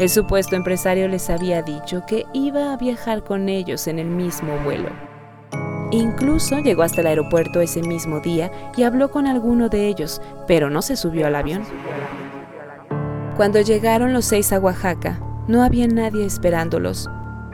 El 0.00 0.08
supuesto 0.08 0.56
empresario 0.56 1.06
les 1.06 1.30
había 1.30 1.62
dicho 1.62 2.02
que 2.08 2.24
iba 2.34 2.72
a 2.72 2.76
viajar 2.76 3.22
con 3.22 3.48
ellos 3.48 3.86
en 3.86 4.00
el 4.00 4.08
mismo 4.08 4.58
vuelo. 4.64 4.88
Incluso 5.92 6.58
llegó 6.58 6.82
hasta 6.82 7.02
el 7.02 7.06
aeropuerto 7.06 7.60
ese 7.60 7.82
mismo 7.82 8.18
día 8.18 8.50
y 8.76 8.82
habló 8.82 9.12
con 9.12 9.28
alguno 9.28 9.68
de 9.68 9.86
ellos, 9.86 10.20
pero 10.48 10.68
no 10.68 10.82
se 10.82 10.96
subió 10.96 11.28
al 11.28 11.36
avión. 11.36 11.62
Cuando 13.36 13.60
llegaron 13.60 14.12
los 14.12 14.24
seis 14.24 14.52
a 14.52 14.58
Oaxaca, 14.58 15.20
no 15.46 15.62
había 15.62 15.86
nadie 15.86 16.24
esperándolos. 16.24 17.08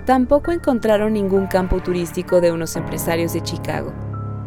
Tampoco 0.05 0.51
encontraron 0.51 1.13
ningún 1.13 1.47
campo 1.47 1.81
turístico 1.81 2.41
de 2.41 2.51
unos 2.51 2.75
empresarios 2.75 3.33
de 3.33 3.43
Chicago. 3.43 3.93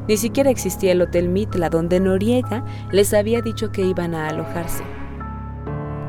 Ni 0.07 0.17
siquiera 0.17 0.49
existía 0.49 0.91
el 0.91 1.01
Hotel 1.01 1.29
Mitla 1.29 1.69
donde 1.69 1.99
Noriega 1.99 2.63
les 2.91 3.13
había 3.13 3.41
dicho 3.41 3.71
que 3.71 3.81
iban 3.81 4.13
a 4.15 4.27
alojarse. 4.27 4.83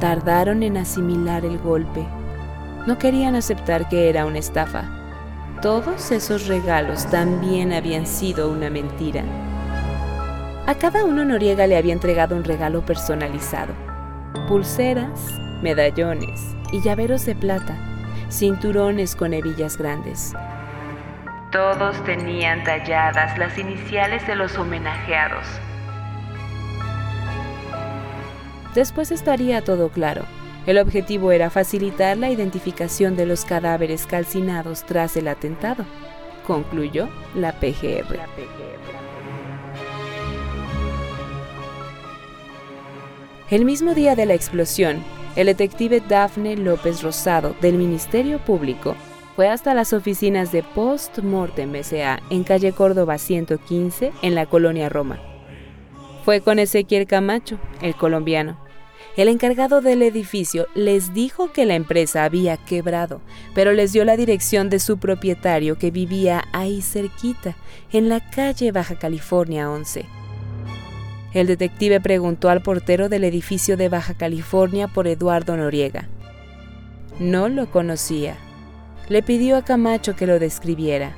Tardaron 0.01 0.63
en 0.65 0.77
asimilar 0.77 1.45
el 1.45 1.59
golpe. 1.59 2.05
No 2.87 2.99
querían 2.99 3.37
aceptar 3.37 3.89
que 3.89 4.09
era 4.09 4.27
una 4.27 4.39
estafa. 4.39 4.85
Todos 5.63 6.11
esos 6.11 6.49
regalos 6.49 7.07
también 7.07 7.73
habían 7.73 8.07
sido 8.07 8.51
una 8.51 8.69
mentira. 8.69 9.25
A 10.67 10.75
cada 10.75 11.05
uno 11.05 11.25
Noriega 11.25 11.69
le 11.69 11.77
había 11.77 11.93
entregado 11.93 12.37
un 12.37 12.43
regalo 12.45 12.85
personalizado. 12.85 13.73
Pulseras, 14.49 15.31
medallones 15.63 16.41
y 16.73 16.83
llaveros 16.83 17.25
de 17.25 17.37
plata, 17.37 17.96
cinturones 18.31 19.17
con 19.17 19.33
hebillas 19.33 19.77
grandes. 19.77 20.33
Todos 21.53 22.03
tenían 22.05 22.65
talladas 22.65 23.39
las 23.39 23.57
iniciales 23.59 24.27
de 24.27 24.37
los 24.37 24.57
homenajeados. 24.59 25.47
Después 28.75 29.11
estaría 29.11 29.63
todo 29.63 29.89
claro. 29.89 30.25
El 30.67 30.79
objetivo 30.79 31.31
era 31.33 31.49
facilitar 31.49 32.17
la 32.19 32.29
identificación 32.29 33.17
de 33.17 33.25
los 33.25 33.45
cadáveres 33.45 34.05
calcinados 34.07 34.85
tras 34.85 35.17
el 35.17 35.29
atentado, 35.29 35.85
concluyó 36.47 37.09
la 37.35 37.53
PGR. 37.53 38.19
El 43.49 43.65
mismo 43.65 43.95
día 43.95 44.17
de 44.17 44.27
la 44.27 44.35
explosión, 44.35 45.05
el 45.37 45.47
detective 45.47 46.01
Dafne 46.01 46.57
López 46.57 47.03
Rosado 47.03 47.55
del 47.61 47.77
Ministerio 47.77 48.39
Público 48.39 48.97
fue 49.37 49.49
hasta 49.49 49.75
las 49.75 49.93
oficinas 49.93 50.51
de 50.51 50.63
Post 50.63 51.19
Mortem 51.19 51.75
S.A. 51.77 52.21
en 52.31 52.43
calle 52.43 52.73
Córdoba 52.73 53.19
115, 53.19 54.13
en 54.23 54.35
la 54.35 54.47
colonia 54.47 54.89
Roma. 54.89 55.21
Fue 56.25 56.41
con 56.41 56.59
Ezequiel 56.59 57.07
Camacho, 57.07 57.59
el 57.83 57.95
colombiano. 57.95 58.59
El 59.19 59.29
encargado 59.29 59.83
del 59.83 60.03
edificio 60.03 60.67
les 60.75 61.13
dijo 61.13 61.53
que 61.53 61.67
la 61.67 61.75
empresa 61.75 62.25
había 62.25 62.57
quebrado, 62.57 63.21
pero 63.55 63.73
les 63.73 63.93
dio 63.93 64.07
la 64.07 64.17
dirección 64.17 64.71
de 64.71 64.79
su 64.79 64.97
propietario 64.97 65.77
que 65.77 65.91
vivía 65.91 66.45
ahí 66.53 66.81
cerquita, 66.81 67.57
en 67.93 68.09
la 68.09 68.21
calle 68.31 68.73
Baja 68.73 68.99
California 68.99 69.71
11. 69.71 70.07
El 71.37 71.49
detective 71.49 72.01
preguntó 72.01 72.49
al 72.49 72.63
portero 72.63 73.11
del 73.11 73.23
edificio 73.23 73.77
de 73.77 73.91
Baja 73.91 74.15
California 74.15 74.89
por 74.89 75.07
Eduardo 75.07 75.55
Noriega. 75.55 76.09
No 77.19 77.51
lo 77.51 77.71
conocía. 77.71 78.39
Le 79.11 79.23
pidió 79.23 79.59
a 79.59 79.63
Camacho 79.63 80.17
que 80.17 80.27
lo 80.27 80.39
describiera. 80.39 81.15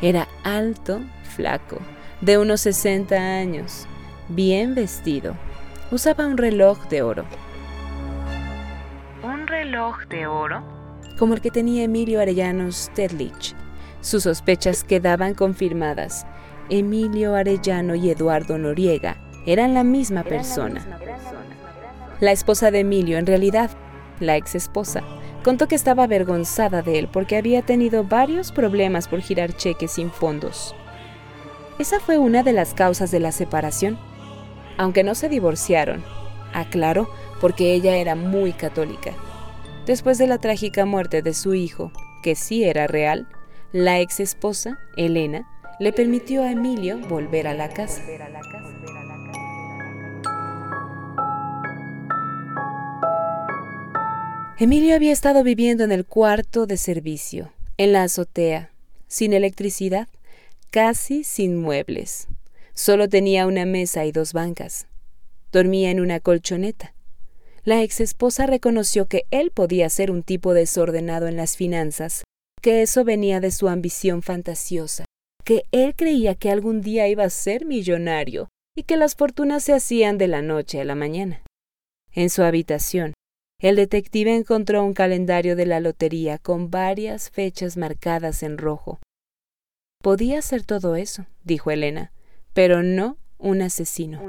Era 0.00 0.28
alto, 0.44 1.00
flaco, 1.34 1.78
de 2.20 2.38
unos 2.38 2.60
60 2.60 3.16
años, 3.16 3.88
bien 4.28 4.76
vestido 4.76 5.34
usaba 5.90 6.28
un 6.28 6.36
reloj 6.36 6.78
de 6.88 7.02
oro. 7.02 7.24
¿Un 9.24 9.44
reloj 9.48 10.06
de 10.08 10.28
oro? 10.28 10.62
Como 11.18 11.34
el 11.34 11.40
que 11.40 11.50
tenía 11.50 11.82
Emilio 11.82 12.20
Arellano 12.20 12.70
Stedlich. 12.70 13.56
Sus 14.02 14.22
sospechas 14.22 14.84
quedaban 14.84 15.34
confirmadas. 15.34 16.28
Emilio 16.70 17.34
Arellano 17.34 17.96
y 17.96 18.10
Eduardo 18.10 18.56
Noriega 18.56 19.27
eran 19.52 19.74
la 19.74 19.84
misma 19.84 20.22
persona. 20.24 20.86
La 22.20 22.32
esposa 22.32 22.70
de 22.70 22.80
Emilio, 22.80 23.18
en 23.18 23.26
realidad, 23.26 23.70
la 24.20 24.36
ex 24.36 24.54
esposa, 24.54 25.02
contó 25.44 25.68
que 25.68 25.74
estaba 25.74 26.04
avergonzada 26.04 26.82
de 26.82 26.98
él 26.98 27.08
porque 27.12 27.36
había 27.36 27.62
tenido 27.62 28.04
varios 28.04 28.52
problemas 28.52 29.08
por 29.08 29.20
girar 29.20 29.56
cheques 29.56 29.92
sin 29.92 30.10
fondos. 30.10 30.74
Esa 31.78 32.00
fue 32.00 32.18
una 32.18 32.42
de 32.42 32.52
las 32.52 32.74
causas 32.74 33.10
de 33.10 33.20
la 33.20 33.32
separación 33.32 33.98
aunque 34.78 35.02
no 35.02 35.14
se 35.14 35.28
divorciaron, 35.28 36.02
aclaró, 36.54 37.10
porque 37.40 37.74
ella 37.74 37.96
era 37.96 38.14
muy 38.14 38.52
católica. 38.52 39.12
Después 39.84 40.16
de 40.18 40.26
la 40.26 40.38
trágica 40.38 40.86
muerte 40.86 41.20
de 41.20 41.34
su 41.34 41.54
hijo, 41.54 41.92
que 42.22 42.34
sí 42.34 42.64
era 42.64 42.86
real, 42.86 43.28
la 43.72 44.00
ex 44.00 44.20
esposa, 44.20 44.78
Elena, 44.96 45.46
le 45.78 45.92
permitió 45.92 46.42
a 46.42 46.52
Emilio 46.52 46.98
volver 47.08 47.46
a 47.46 47.54
la 47.54 47.68
casa. 47.68 48.02
Emilio 54.60 54.96
había 54.96 55.12
estado 55.12 55.44
viviendo 55.44 55.84
en 55.84 55.92
el 55.92 56.04
cuarto 56.04 56.66
de 56.66 56.76
servicio, 56.78 57.52
en 57.76 57.92
la 57.92 58.02
azotea, 58.02 58.72
sin 59.06 59.32
electricidad, 59.32 60.08
casi 60.70 61.22
sin 61.22 61.56
muebles. 61.56 62.26
Solo 62.74 63.08
tenía 63.08 63.46
una 63.46 63.66
mesa 63.66 64.04
y 64.04 64.10
dos 64.10 64.32
bancas. 64.32 64.88
Dormía 65.52 65.92
en 65.92 66.00
una 66.00 66.18
colchoneta. 66.18 66.92
La 67.62 67.84
ex 67.84 68.00
esposa 68.00 68.46
reconoció 68.46 69.06
que 69.06 69.26
él 69.30 69.52
podía 69.52 69.88
ser 69.90 70.10
un 70.10 70.24
tipo 70.24 70.54
desordenado 70.54 71.28
en 71.28 71.36
las 71.36 71.56
finanzas, 71.56 72.24
que 72.60 72.82
eso 72.82 73.04
venía 73.04 73.38
de 73.38 73.52
su 73.52 73.68
ambición 73.68 74.22
fantasiosa, 74.22 75.04
que 75.44 75.66
él 75.70 75.94
creía 75.94 76.34
que 76.34 76.50
algún 76.50 76.80
día 76.80 77.06
iba 77.06 77.22
a 77.22 77.30
ser 77.30 77.64
millonario 77.64 78.48
y 78.76 78.82
que 78.82 78.96
las 78.96 79.14
fortunas 79.14 79.62
se 79.62 79.72
hacían 79.72 80.18
de 80.18 80.26
la 80.26 80.42
noche 80.42 80.80
a 80.80 80.84
la 80.84 80.96
mañana. 80.96 81.42
En 82.10 82.28
su 82.28 82.42
habitación, 82.42 83.14
el 83.66 83.74
detective 83.74 84.36
encontró 84.36 84.84
un 84.84 84.94
calendario 84.94 85.56
de 85.56 85.66
la 85.66 85.80
lotería 85.80 86.38
con 86.38 86.70
varias 86.70 87.30
fechas 87.30 87.76
marcadas 87.76 88.42
en 88.44 88.56
rojo. 88.56 89.00
Podía 90.00 90.40
ser 90.42 90.62
todo 90.64 90.94
eso, 90.94 91.26
dijo 91.42 91.72
Elena, 91.72 92.12
pero 92.52 92.84
no 92.84 93.18
un 93.36 93.62
asesino. 93.62 94.20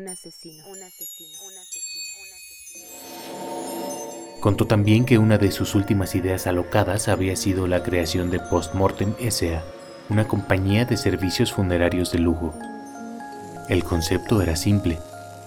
Contó 4.40 4.66
también 4.66 5.06
que 5.06 5.18
una 5.20 5.38
de 5.38 5.52
sus 5.52 5.76
últimas 5.76 6.16
ideas 6.16 6.48
alocadas 6.48 7.08
había 7.08 7.36
sido 7.36 7.68
la 7.68 7.84
creación 7.84 8.32
de 8.32 8.40
Postmortem 8.40 9.14
SA, 9.30 9.64
una 10.10 10.28
compañía 10.28 10.86
de 10.86 10.98
servicios 10.98 11.54
funerarios 11.54 12.12
de 12.12 12.20
lujo. 12.20 12.58
El 13.68 13.84
concepto 13.84 14.42
era 14.42 14.56
simple. 14.56 14.98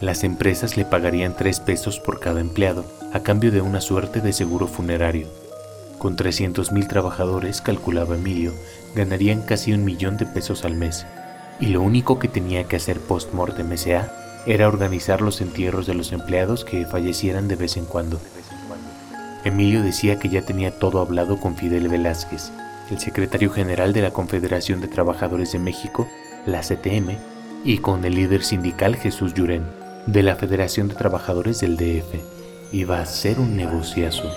Las 0.03 0.25
empresas 0.25 0.77
le 0.77 0.85
pagarían 0.85 1.37
tres 1.37 1.61
pesos 1.61 2.01
por 2.01 2.19
cada 2.19 2.41
empleado, 2.41 2.85
a 3.12 3.21
cambio 3.21 3.53
de 3.53 3.61
una 3.61 3.81
suerte 3.81 4.21
de 4.21 4.33
seguro 4.33 4.67
funerario. 4.67 5.29
Con 5.99 6.17
300.000 6.17 6.88
trabajadores, 6.88 7.61
calculaba 7.61 8.17
Emilio, 8.17 8.53
ganarían 8.97 9.43
casi 9.43 9.73
un 9.73 9.85
millón 9.85 10.17
de 10.17 10.27
pesos 10.27 10.65
al 10.65 10.75
mes 10.75 11.07
y 11.61 11.67
lo 11.67 11.83
único 11.83 12.19
que 12.19 12.27
tenía 12.27 12.65
que 12.65 12.75
hacer 12.75 12.99
post-mortem 12.99 13.71
S.A. 13.75 14.12
era 14.45 14.67
organizar 14.67 15.21
los 15.21 15.41
entierros 15.41 15.87
de 15.87 15.95
los 15.95 16.11
empleados 16.11 16.65
que 16.65 16.85
fallecieran 16.85 17.47
de 17.47 17.55
vez 17.55 17.77
en 17.77 17.85
cuando. 17.85 18.21
Emilio 19.45 19.85
decía 19.85 20.19
que 20.19 20.29
ya 20.29 20.43
tenía 20.43 20.77
todo 20.81 21.01
hablado 21.01 21.38
con 21.38 21.55
Fidel 21.55 21.87
Velázquez, 21.87 22.51
el 22.91 22.99
secretario 22.99 23.51
general 23.53 23.93
de 23.93 24.03
la 24.03 24.11
Confederación 24.11 24.81
de 24.81 24.88
Trabajadores 24.88 25.53
de 25.53 25.61
México, 25.61 26.09
la 26.45 26.62
CTM, 26.62 27.19
y 27.62 27.79
con 27.79 28.05
el 28.05 28.17
líder 28.17 28.43
sindical 28.43 28.97
Jesús 28.97 29.35
Llurén, 29.35 29.82
de 30.07 30.23
la 30.23 30.35
Federación 30.35 30.88
de 30.88 30.95
Trabajadores 30.95 31.61
del 31.61 31.77
DF. 31.77 32.73
Iba 32.73 33.01
a 33.01 33.07
ser 33.07 33.38
un 33.38 33.57
negociazo. 33.57 34.31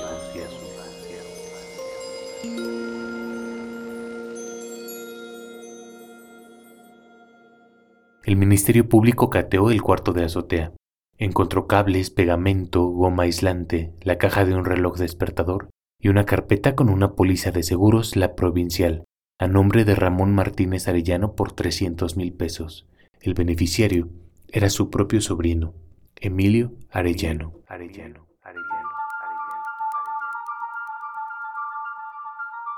El 8.23 8.37
Ministerio 8.37 8.89
Público 8.89 9.29
cateó 9.29 9.71
el 9.71 9.81
cuarto 9.81 10.13
de 10.13 10.25
azotea. 10.25 10.71
Encontró 11.17 11.67
cables, 11.67 12.09
pegamento, 12.09 12.85
goma 12.85 13.23
aislante, 13.23 13.93
la 14.01 14.17
caja 14.17 14.45
de 14.45 14.55
un 14.55 14.65
reloj 14.65 14.97
despertador 14.97 15.69
y 15.99 16.09
una 16.09 16.25
carpeta 16.25 16.75
con 16.75 16.89
una 16.89 17.13
póliza 17.13 17.51
de 17.51 17.63
seguros, 17.63 18.15
la 18.15 18.35
provincial, 18.35 19.05
a 19.39 19.47
nombre 19.47 19.85
de 19.85 19.95
Ramón 19.95 20.33
Martínez 20.33 20.87
Arellano 20.87 21.35
por 21.35 21.53
300 21.53 22.17
mil 22.17 22.33
pesos. 22.33 22.87
El 23.21 23.33
beneficiario 23.33 24.09
era 24.55 24.69
su 24.69 24.89
propio 24.89 25.19
sobrino, 25.19 25.73
Emilio 26.15 26.71
Arellano. 26.89 27.51
Arellano. 27.67 28.25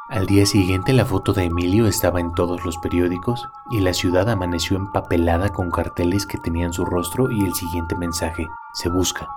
Al 0.09 0.25
día 0.25 0.47
siguiente 0.47 0.91
la 0.91 1.05
foto 1.05 1.33
de 1.33 1.43
Emilio 1.43 1.85
estaba 1.85 2.19
en 2.19 2.33
todos 2.33 2.65
los 2.65 2.79
periódicos 2.79 3.47
y 3.69 3.81
la 3.81 3.93
ciudad 3.93 4.27
amaneció 4.27 4.75
empapelada 4.75 5.49
con 5.49 5.69
carteles 5.69 6.25
que 6.25 6.39
tenían 6.39 6.73
su 6.73 6.83
rostro 6.83 7.29
y 7.29 7.45
el 7.45 7.53
siguiente 7.53 7.95
mensaje. 7.95 8.47
Se 8.73 8.89
busca. 8.89 9.27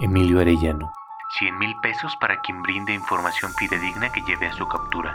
Emilio 0.00 0.40
Arellano. 0.40 0.90
100 1.38 1.58
mil 1.58 1.76
pesos 1.80 2.16
para 2.16 2.40
quien 2.40 2.60
brinde 2.62 2.92
información 2.92 3.52
fidedigna 3.52 4.10
que 4.10 4.22
lleve 4.22 4.48
a 4.48 4.52
su 4.52 4.66
captura. 4.66 5.14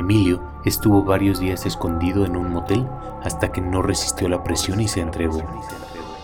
Emilio 0.00 0.42
estuvo 0.64 1.04
varios 1.04 1.40
días 1.40 1.66
escondido 1.66 2.24
en 2.24 2.36
un 2.36 2.50
motel 2.50 2.86
hasta 3.22 3.52
que 3.52 3.60
no 3.60 3.82
resistió 3.82 4.28
la 4.28 4.42
presión 4.42 4.80
y 4.80 4.88
se 4.88 5.00
entregó. 5.00 5.42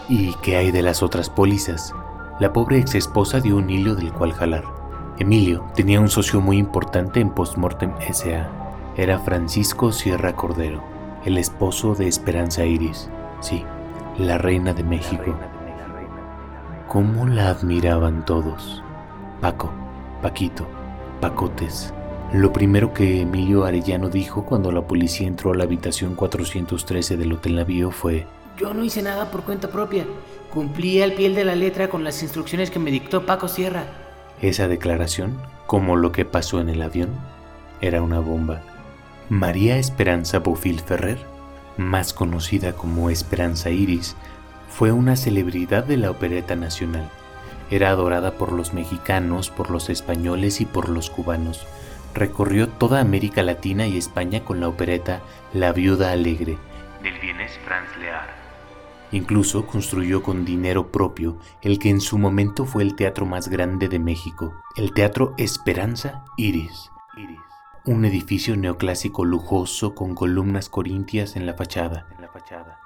¿Y 0.09 0.35
qué 0.43 0.57
hay 0.57 0.71
de 0.71 0.83
las 0.83 1.03
otras 1.03 1.31
pólizas? 1.31 1.95
La 2.41 2.53
pobre 2.53 2.79
ex 2.79 2.95
esposa 2.95 3.41
dio 3.41 3.57
un 3.57 3.69
hilo 3.71 3.95
del 3.95 4.13
cual 4.13 4.33
jalar. 4.33 4.65
Emilio 5.19 5.65
tenía 5.75 6.01
un 6.01 6.09
socio 6.09 6.41
muy 6.41 6.59
importante 6.59 7.21
en 7.21 7.31
Postmortem 7.31 7.93
SA. 8.13 8.49
Era 8.97 9.19
Francisco 9.19 9.93
Sierra 9.93 10.35
Cordero, 10.35 10.83
el 11.25 11.39
esposo 11.39 11.95
de 11.95 12.09
Esperanza 12.09 12.65
Iris. 12.65 13.11
Sí, 13.41 13.65
la 14.19 14.39
reina 14.39 14.73
de 14.73 14.85
México. 14.85 15.35
¿Cómo 16.89 17.27
la 17.27 17.51
admiraban 17.51 18.25
todos? 18.25 18.83
Paco, 19.41 19.71
Paquito, 20.23 20.67
Pacotes. 21.21 21.93
Lo 22.33 22.53
primero 22.53 22.93
que 22.93 23.21
Emilio 23.21 23.65
Arellano 23.65 24.09
dijo 24.09 24.45
cuando 24.45 24.73
la 24.73 24.83
policía 24.83 25.29
entró 25.29 25.53
a 25.53 25.55
la 25.55 25.65
habitación 25.65 26.17
413 26.17 27.17
del 27.17 27.33
Hotel 27.33 27.55
Navío 27.55 27.93
fue: 27.93 28.27
Yo 28.59 28.75
no 28.75 28.83
hice 28.83 29.01
nada 29.01 29.31
por 29.31 29.45
cuenta 29.45 29.69
propia. 29.69 30.05
Cumplí 30.53 31.01
al 31.03 31.13
pie 31.13 31.31
de 31.31 31.45
la 31.45 31.55
letra 31.55 31.89
con 31.89 32.03
las 32.03 32.23
instrucciones 32.23 32.71
que 32.71 32.81
me 32.81 32.91
dictó 32.91 33.25
Paco 33.27 33.47
Sierra. 33.47 33.85
Esa 34.43 34.67
declaración, 34.67 35.39
como 35.67 35.97
lo 35.97 36.11
que 36.13 36.25
pasó 36.25 36.61
en 36.61 36.69
el 36.69 36.83
avión, 36.83 37.11
era 37.81 38.03
una 38.03 38.19
bomba. 38.19 38.61
María 39.29 39.79
Esperanza 39.79 40.41
Bofil 40.41 40.81
Ferrer, 40.81 41.19
más 41.77 42.13
conocida 42.13 42.73
como 42.73 43.09
Esperanza 43.09 43.71
Iris, 43.71 44.17
fue 44.69 44.93
una 44.93 45.17
celebridad 45.17 45.85
de 45.85 45.97
la 45.97 46.11
opereta 46.11 46.57
nacional. 46.57 47.09
Era 47.71 47.91
adorada 47.91 48.33
por 48.33 48.53
los 48.53 48.75
mexicanos, 48.75 49.51
por 49.51 49.71
los 49.71 49.91
españoles 49.91 50.61
y 50.61 50.67
por 50.67 50.89
los 50.89 51.09
cubanos 51.09 51.67
recorrió 52.17 52.69
toda 52.69 53.01
América 53.01 53.43
Latina 53.43 53.87
y 53.87 53.97
España 53.97 54.45
con 54.45 54.59
la 54.61 54.69
opereta 54.69 55.23
La 55.53 55.73
Viuda 55.73 56.11
Alegre 56.11 56.59
del 57.03 57.19
Vienes 57.21 57.53
Franz 57.65 57.97
Lear. 57.99 58.29
Incluso 59.13 59.67
construyó 59.67 60.23
con 60.23 60.45
dinero 60.45 60.91
propio 60.91 61.39
el 61.63 61.79
que 61.79 61.91
en 61.91 62.01
su 62.01 62.19
momento 62.19 62.65
fue 62.65 62.83
el 62.83 62.97
teatro 62.97 63.27
más 63.27 63.49
grande 63.49 63.89
de 63.89 64.01
México, 64.01 64.55
el 64.77 64.93
Teatro 64.93 65.35
Esperanza 65.39 66.25
Iris. 66.37 66.91
Iris. 67.17 67.39
Un 67.85 68.05
edificio 68.05 68.57
neoclásico 68.57 69.25
lujoso 69.25 69.95
con 69.95 70.17
columnas 70.17 70.69
corintias 70.69 71.37
en 71.37 71.47
la 71.47 71.55
fachada. 71.55 72.09
En 72.17 72.23
la 72.23 72.29
fachada. 72.29 72.81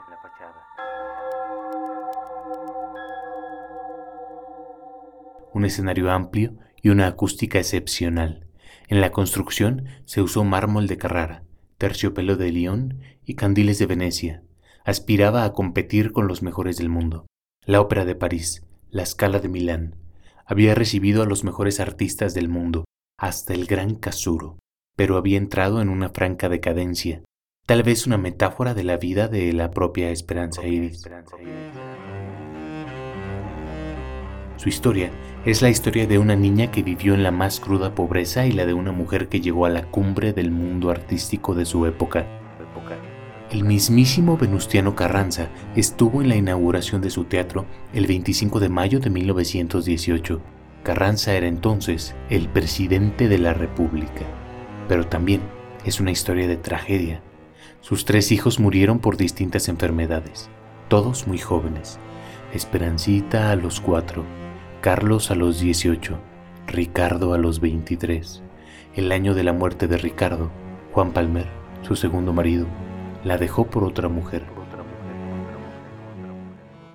un 5.53 5.64
escenario 5.64 6.11
amplio 6.11 6.55
y 6.81 6.90
una 6.90 7.07
acústica 7.07 7.59
excepcional. 7.59 8.50
En 8.90 9.00
la 9.00 9.12
construcción 9.12 9.85
se 10.05 10.20
usó 10.20 10.42
mármol 10.42 10.88
de 10.88 10.98
Carrara, 10.98 11.44
terciopelo 11.79 12.37
de 12.37 12.50
Lyon 12.50 12.98
y 13.24 13.35
candiles 13.35 13.79
de 13.79 13.87
Venecia. 13.87 14.42
Aspiraba 14.85 15.44
a 15.44 15.53
competir 15.53 16.11
con 16.11 16.26
los 16.26 16.42
mejores 16.42 16.76
del 16.76 16.88
mundo. 16.88 17.24
La 17.64 17.81
Ópera 17.81 18.05
de 18.05 18.16
París, 18.16 18.66
la 18.90 19.07
Scala 19.07 19.38
de 19.38 19.48
Milán. 19.48 19.94
Había 20.44 20.74
recibido 20.74 21.22
a 21.22 21.26
los 21.26 21.44
mejores 21.44 21.79
artistas 21.79 22.35
del 22.35 22.48
mundo, 22.48 22.85
hasta 23.16 23.55
el 23.55 23.66
gran 23.66 23.94
Casuro, 23.94 24.59
pero 24.96 25.16
había 25.16 25.38
entrado 25.38 25.81
en 25.81 25.88
una 25.88 26.09
franca 26.09 26.48
decadencia, 26.48 27.22
tal 27.66 27.85
vez 27.85 28.09
una 28.09 28.18
metáfora 28.18 28.74
de 28.74 28.83
la 28.83 28.96
vida 28.96 29.29
de 29.29 29.53
la 29.53 29.70
propia 29.70 30.11
Esperanza 30.11 30.66
Iris. 30.66 31.05
Su 34.61 34.68
historia 34.68 35.11
es 35.46 35.62
la 35.62 35.70
historia 35.70 36.07
de 36.07 36.18
una 36.18 36.37
niña 36.37 36.70
que 36.70 36.83
vivió 36.83 37.14
en 37.14 37.23
la 37.23 37.31
más 37.31 37.61
cruda 37.61 37.94
pobreza 37.94 38.44
y 38.44 38.53
la 38.53 38.66
de 38.66 38.75
una 38.75 38.92
mujer 38.92 39.29
que 39.29 39.40
llegó 39.40 39.64
a 39.64 39.70
la 39.70 39.87
cumbre 39.87 40.35
del 40.35 40.51
mundo 40.51 40.90
artístico 40.90 41.55
de 41.55 41.64
su 41.64 41.87
época. 41.87 42.27
El 43.51 43.64
mismísimo 43.64 44.37
Venustiano 44.37 44.94
Carranza 44.94 45.49
estuvo 45.77 46.20
en 46.20 46.29
la 46.29 46.37
inauguración 46.37 47.01
de 47.01 47.09
su 47.09 47.25
teatro 47.25 47.64
el 47.94 48.07
25 48.07 48.61
de 48.61 48.68
mayo 48.68 49.01
de 49.01 49.09
1918. 49.09 50.42
Carranza 50.83 51.33
era 51.33 51.46
entonces 51.46 52.14
el 52.29 52.46
presidente 52.46 53.29
de 53.29 53.38
la 53.38 53.55
República. 53.55 54.27
Pero 54.88 55.07
también 55.07 55.40
es 55.87 56.01
una 56.01 56.11
historia 56.11 56.46
de 56.46 56.59
tragedia. 56.59 57.23
Sus 57.81 58.05
tres 58.05 58.31
hijos 58.31 58.61
murieron 58.61 58.99
por 58.99 59.16
distintas 59.16 59.68
enfermedades, 59.68 60.51
todos 60.88 61.27
muy 61.27 61.38
jóvenes. 61.38 61.99
Esperancita 62.53 63.53
a 63.53 63.57
los 63.57 63.81
cuatro, 63.81 64.27
Carlos 64.81 65.31
a 65.31 65.35
los 65.35 65.61
18, 65.61 66.16
Ricardo 66.66 67.35
a 67.35 67.38
los 67.38 67.61
23. 67.61 68.43
El 68.95 69.12
año 69.12 69.35
de 69.35 69.45
la 69.45 69.53
muerte 69.53 69.88
de 69.88 69.99
Ricardo, 69.99 70.51
Juan 70.93 71.12
Palmer, 71.12 71.45
su 71.83 71.97
segundo 71.97 72.33
marido, 72.33 72.66
la 73.23 73.37
dejó 73.37 73.66
por 73.66 73.85
otra 73.85 74.09
mujer. 74.09 74.43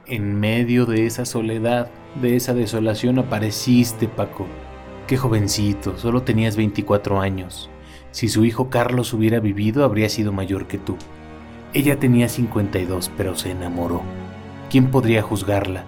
En 0.07 0.39
medio 0.39 0.87
de 0.87 1.05
esa 1.05 1.25
soledad, 1.25 1.91
de 2.19 2.35
esa 2.35 2.55
desolación, 2.55 3.19
apareciste, 3.19 4.07
Paco. 4.07 4.47
Qué 5.05 5.15
jovencito, 5.15 5.95
solo 5.95 6.23
tenías 6.23 6.57
24 6.57 7.21
años. 7.21 7.69
Si 8.09 8.29
su 8.29 8.45
hijo 8.45 8.71
Carlos 8.71 9.13
hubiera 9.13 9.39
vivido, 9.39 9.85
habría 9.85 10.09
sido 10.09 10.31
mayor 10.31 10.65
que 10.65 10.79
tú. 10.79 10.97
Ella 11.75 11.99
tenía 11.99 12.29
52, 12.29 13.11
pero 13.15 13.35
se 13.35 13.51
enamoró. 13.51 14.01
¿Quién 14.71 14.89
podría 14.89 15.21
juzgarla? 15.21 15.85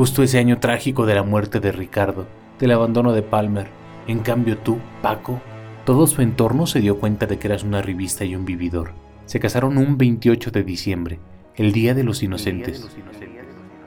Justo 0.00 0.22
ese 0.22 0.38
año 0.38 0.60
trágico 0.60 1.04
de 1.04 1.14
la 1.14 1.22
muerte 1.22 1.60
de 1.60 1.72
Ricardo, 1.72 2.26
del 2.58 2.70
abandono 2.70 3.12
de 3.12 3.20
Palmer. 3.20 3.66
En 4.06 4.20
cambio 4.20 4.56
tú, 4.56 4.78
Paco, 5.02 5.42
todo 5.84 6.06
su 6.06 6.22
entorno 6.22 6.66
se 6.66 6.80
dio 6.80 6.98
cuenta 6.98 7.26
de 7.26 7.38
que 7.38 7.48
eras 7.48 7.64
una 7.64 7.82
revista 7.82 8.24
y 8.24 8.34
un 8.34 8.46
vividor. 8.46 8.94
Se 9.26 9.40
casaron 9.40 9.76
un 9.76 9.98
28 9.98 10.52
de 10.52 10.64
diciembre, 10.64 11.20
el 11.54 11.72
Día 11.72 11.92
de 11.92 12.02
los 12.02 12.22
Inocentes. 12.22 12.88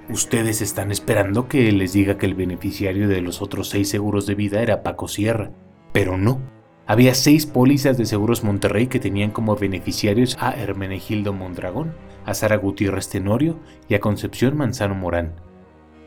Ustedes 0.08 0.62
están 0.62 0.91
esperando 0.91 1.47
que 1.47 1.71
les 1.71 1.93
diga 1.93 2.19
que 2.19 2.28
el 2.28 2.36
beneficiario 2.36 3.08
de 3.08 3.21
los 3.21 3.41
otros 3.41 3.69
seis 3.69 3.89
seguros 3.89 4.28
de 4.28 4.36
vida 4.36 4.62
era 4.62 4.84
Paco 4.84 5.08
Sierra, 5.08 5.49
pero 5.93 6.15
no. 6.15 6.39
Había 6.86 7.15
seis 7.15 7.47
pólizas 7.47 7.97
de 7.97 8.06
Seguros 8.06 8.43
Monterrey 8.43 8.86
que 8.86 8.99
tenían 8.99 9.32
como 9.32 9.56
beneficiarios 9.56 10.38
a 10.39 10.52
Hermenegildo 10.52 11.34
Mondragón, 11.34 11.95
a 12.23 12.36
Sara 12.36 12.58
Gutiérrez 12.58 13.10
Tenorio 13.10 13.58
y 13.89 13.95
a 13.95 13.99
Concepción 13.99 14.56
Manzano 14.56 14.93
Morán. 14.93 15.34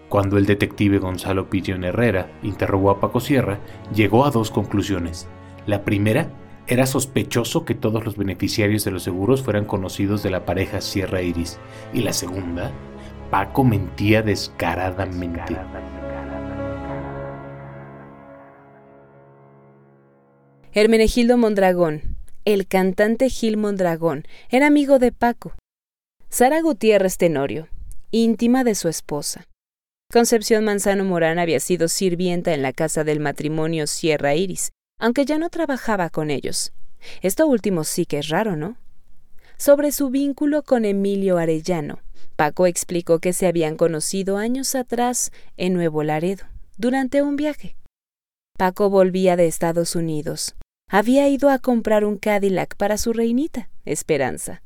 Cuando 0.09 0.39
el 0.39 0.47
detective 0.47 0.99
Gonzalo 0.99 1.51
Pillón 1.51 1.85
Herrera 1.85 2.31
interrogó 2.43 2.91
a 2.91 3.01
Paco 3.01 3.21
Sierra, 3.21 3.59
llegó 3.95 4.25
a 4.25 4.31
dos 4.31 4.51
conclusiones. 4.51 5.29
La 5.67 5.85
primera, 5.85 6.31
era 6.69 6.87
sospechoso 6.87 7.65
que 7.65 7.75
todos 7.75 8.05
los 8.05 8.17
beneficiarios 8.17 8.85
de 8.85 8.91
los 8.91 9.05
seguros 9.05 9.43
fueran 9.43 9.67
conocidos 9.67 10.23
de 10.23 10.31
la 10.31 10.45
pareja 10.45 10.81
Sierra 10.81 11.23
Iris. 11.23 11.59
Y 11.93 12.01
la 12.01 12.13
segunda, 12.13 12.73
Paco 13.31 13.63
mentía 13.63 14.23
descaradamente. 14.23 15.57
Hermenegildo 20.73 21.37
Mondragón, 21.37 22.17
el 22.45 22.67
cantante 22.67 23.31
Gil 23.31 23.57
Mondragón, 23.57 24.25
era 24.51 24.67
amigo 24.67 24.99
de 24.99 25.13
Paco. 25.13 25.55
Sara 26.29 26.61
Gutiérrez 26.61 27.17
Tenorio, 27.17 27.69
íntima 28.11 28.65
de 28.65 28.75
su 28.75 28.89
esposa. 28.89 29.47
Concepción 30.13 30.65
Manzano 30.65 31.05
Morán 31.05 31.39
había 31.39 31.61
sido 31.61 31.89
sirvienta 31.89 32.55
en 32.55 32.63
la 32.63 32.73
casa 32.73 33.03
del 33.03 33.21
matrimonio 33.21 33.87
Sierra 33.87 34.35
Iris, 34.35 34.71
aunque 34.99 35.25
ya 35.25 35.39
no 35.39 35.51
trabajaba 35.51 36.11
con 36.11 36.31
ellos. 36.31 36.73
Esto 37.23 37.47
último 37.47 37.85
sí 37.85 38.07
que 38.07 38.19
es 38.19 38.29
raro, 38.29 38.57
¿no? 38.57 38.77
Sobre 39.59 39.91
su 39.91 40.11
vínculo 40.11 40.63
con 40.63 40.85
Emilio 40.85 41.39
Arellano, 41.39 42.01
Paco 42.37 42.67
explicó 42.67 43.19
que 43.19 43.33
se 43.33 43.47
habían 43.47 43.77
conocido 43.77 44.37
años 44.37 44.75
atrás 44.75 45.33
en 45.57 45.75
Nuevo 45.75 46.03
Laredo, 46.03 46.45
durante 46.77 47.23
un 47.23 47.37
viaje. 47.37 47.77
Paco 48.57 48.91
volvía 48.91 49.37
de 49.37 49.47
Estados 49.47 49.97
Unidos. 49.97 50.55
Había 50.89 51.29
ido 51.29 51.51
a 51.51 51.59
comprar 51.59 52.05
un 52.05 52.17
Cadillac 52.17 52.77
para 52.77 52.97
su 52.97 53.13
reinita, 53.13 53.71
Esperanza. 53.85 54.63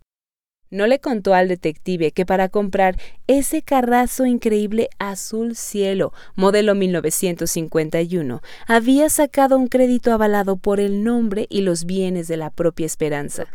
No 0.73 0.87
le 0.87 1.01
contó 1.01 1.35
al 1.35 1.49
detective 1.49 2.13
que 2.13 2.25
para 2.25 2.49
comprar 2.49 2.95
ese 3.27 3.61
carrazo 3.61 4.25
increíble 4.25 4.89
azul 5.01 5.57
cielo, 5.57 6.13
modelo 6.37 6.77
1951, 6.77 8.41
había 8.69 9.09
sacado 9.09 9.59
un 9.59 9.67
crédito 9.67 10.13
avalado 10.13 10.59
por 10.59 10.79
el 10.79 11.03
nombre 11.03 11.49
y 11.51 11.63
los 11.63 11.87
bienes 11.87 12.29
de 12.29 12.37
la 12.37 12.51
propia 12.51 12.87
Esperanza. 12.87 13.47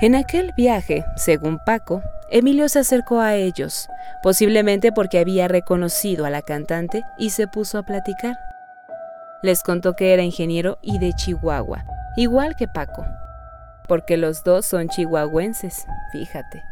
En 0.00 0.14
aquel 0.14 0.52
viaje, 0.56 1.04
según 1.16 1.58
Paco, 1.66 2.00
Emilio 2.30 2.70
se 2.70 2.78
acercó 2.78 3.20
a 3.20 3.34
ellos, 3.34 3.86
posiblemente 4.22 4.92
porque 4.92 5.18
había 5.18 5.46
reconocido 5.46 6.24
a 6.24 6.30
la 6.30 6.40
cantante 6.40 7.02
y 7.18 7.30
se 7.30 7.46
puso 7.46 7.76
a 7.76 7.82
platicar. 7.82 8.38
Les 9.42 9.62
contó 9.62 9.94
que 9.94 10.14
era 10.14 10.22
ingeniero 10.22 10.78
y 10.80 10.98
de 10.98 11.12
Chihuahua, 11.12 11.84
igual 12.16 12.56
que 12.56 12.66
Paco, 12.66 13.04
porque 13.88 14.16
los 14.16 14.44
dos 14.44 14.66
son 14.66 14.88
chihuahuenses, 14.88 15.86
fíjate. 16.12 16.62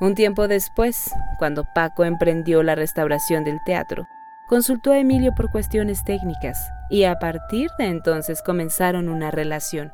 Un 0.00 0.14
tiempo 0.14 0.48
después, 0.48 1.10
cuando 1.38 1.64
Paco 1.74 2.04
emprendió 2.04 2.62
la 2.62 2.74
restauración 2.74 3.44
del 3.44 3.58
teatro, 3.64 4.08
consultó 4.48 4.92
a 4.92 4.98
Emilio 4.98 5.32
por 5.34 5.50
cuestiones 5.50 6.04
técnicas 6.04 6.72
y 6.88 7.04
a 7.04 7.18
partir 7.18 7.70
de 7.78 7.86
entonces 7.86 8.42
comenzaron 8.42 9.08
una 9.08 9.30
relación. 9.30 9.92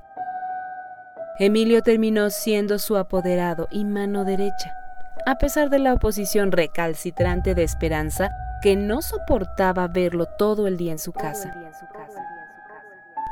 Emilio 1.38 1.82
terminó 1.82 2.30
siendo 2.30 2.78
su 2.78 2.96
apoderado 2.96 3.68
y 3.70 3.84
mano 3.84 4.24
derecha, 4.24 4.74
a 5.26 5.36
pesar 5.36 5.68
de 5.68 5.80
la 5.80 5.92
oposición 5.92 6.52
recalcitrante 6.52 7.54
de 7.54 7.64
Esperanza 7.64 8.30
que 8.62 8.76
no 8.76 9.02
soportaba 9.02 9.86
verlo 9.88 10.26
todo 10.26 10.66
el 10.66 10.76
día 10.78 10.92
en 10.92 10.98
su 10.98 11.12
casa. 11.12 11.54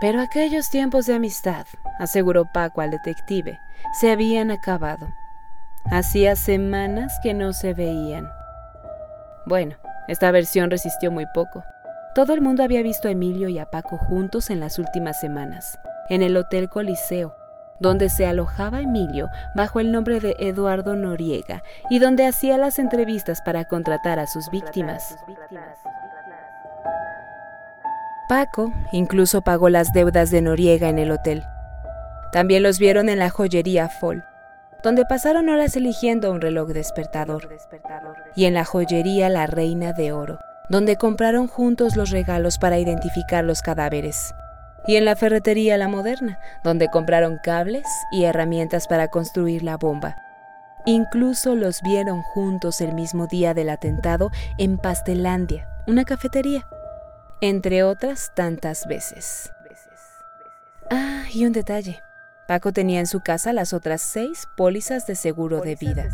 Pero 0.01 0.21
aquellos 0.21 0.71
tiempos 0.71 1.07
de 1.07 1.15
amistad, 1.15 1.67
aseguró 1.99 2.47
Paco 2.53 2.81
al 2.81 2.91
detective, 2.91 3.59
se 4.01 4.11
habían 4.11 4.51
acabado. 4.51 5.09
Hacía 5.91 6.37
semanas 6.37 7.19
que 7.23 7.35
no 7.35 7.53
se 7.53 7.75
veían. 7.75 8.29
Bueno, 9.47 9.77
esta 10.09 10.31
versión 10.31 10.71
resistió 10.71 11.11
muy 11.11 11.27
poco. 11.35 11.63
Todo 12.15 12.33
el 12.33 12.41
mundo 12.41 12.63
había 12.63 12.83
visto 12.83 13.09
a 13.09 13.11
Emilio 13.11 13.49
y 13.49 13.59
a 13.59 13.67
Paco 13.67 13.99
juntos 13.99 14.51
en 14.51 14.61
las 14.61 14.79
últimas 14.79 15.21
semanas, 15.21 15.79
en 16.09 16.23
el 16.23 16.37
Hotel 16.37 16.69
Coliseo, 16.69 17.35
donde 17.81 18.09
se 18.09 18.27
alojaba 18.27 18.81
Emilio 18.81 19.29
bajo 19.55 19.81
el 19.81 19.93
nombre 19.93 20.21
de 20.21 20.37
Eduardo 20.39 20.95
Noriega 20.95 21.63
y 21.91 21.99
donde 21.99 22.27
hacía 22.27 22.57
las 22.57 22.79
entrevistas 22.79 23.43
para 23.43 23.65
contratar 23.65 24.19
a 24.19 24.27
sus 24.27 24.49
víctimas. 24.51 25.17
Paco 28.29 28.73
incluso 28.93 29.43
pagó 29.43 29.69
las 29.69 29.93
deudas 29.93 30.31
de 30.31 30.41
Noriega 30.41 30.89
en 30.89 30.99
el 30.99 31.11
hotel. 31.11 31.45
También 32.33 32.63
los 32.63 32.79
vieron 32.79 33.09
en 33.09 33.19
la 33.19 33.31
joyería 33.31 33.89
Fall, 33.89 34.25
donde 34.83 35.05
pasaron 35.05 35.49
horas 35.49 35.77
eligiendo 35.77 36.33
un 36.33 36.41
reloj 36.41 36.69
despertador, 36.71 37.49
y 38.35 38.47
en 38.47 38.55
la 38.55 38.65
joyería 38.65 39.29
La 39.29 39.47
Reina 39.47 39.93
de 39.93 40.13
Oro, 40.13 40.39
donde 40.69 40.97
compraron 40.97 41.49
juntos 41.49 41.97
los 41.97 42.11
regalos 42.11 42.59
para 42.59 42.79
identificar 42.79 43.45
los 43.45 43.61
cadáveres, 43.61 44.35
y 44.87 44.97
en 44.97 45.05
la 45.05 45.17
ferretería 45.17 45.77
La 45.77 45.89
Moderna, 45.89 46.39
donde 46.65 46.89
compraron 46.89 47.39
cables 47.43 47.87
y 48.11 48.25
herramientas 48.25 48.89
para 48.89 49.09
construir 49.09 49.63
la 49.63 49.77
bomba. 49.77 50.17
Incluso 50.87 51.55
los 51.55 51.83
vieron 51.83 52.23
juntos 52.23 52.81
el 52.81 52.95
mismo 52.95 53.27
día 53.27 53.55
del 53.55 53.71
atentado 53.71 54.31
en 54.59 54.77
Pastelandia, 54.77 55.69
una 55.87 56.05
cafetería 56.05 56.67
entre 57.49 57.83
otras 57.83 58.33
tantas 58.35 58.87
veces. 58.87 59.53
Ah, 60.91 61.27
y 61.31 61.45
un 61.45 61.53
detalle. 61.53 62.01
Paco 62.49 62.73
tenía 62.73 63.01
en 63.01 63.07
su 63.07 63.21
casa 63.21 63.53
las 63.53 63.75
otras 63.75 64.01
seis 64.01 64.49
pólizas 64.57 65.07
de 65.07 65.15
seguro 65.15 65.61
de 65.61 65.77
vida. 65.77 66.09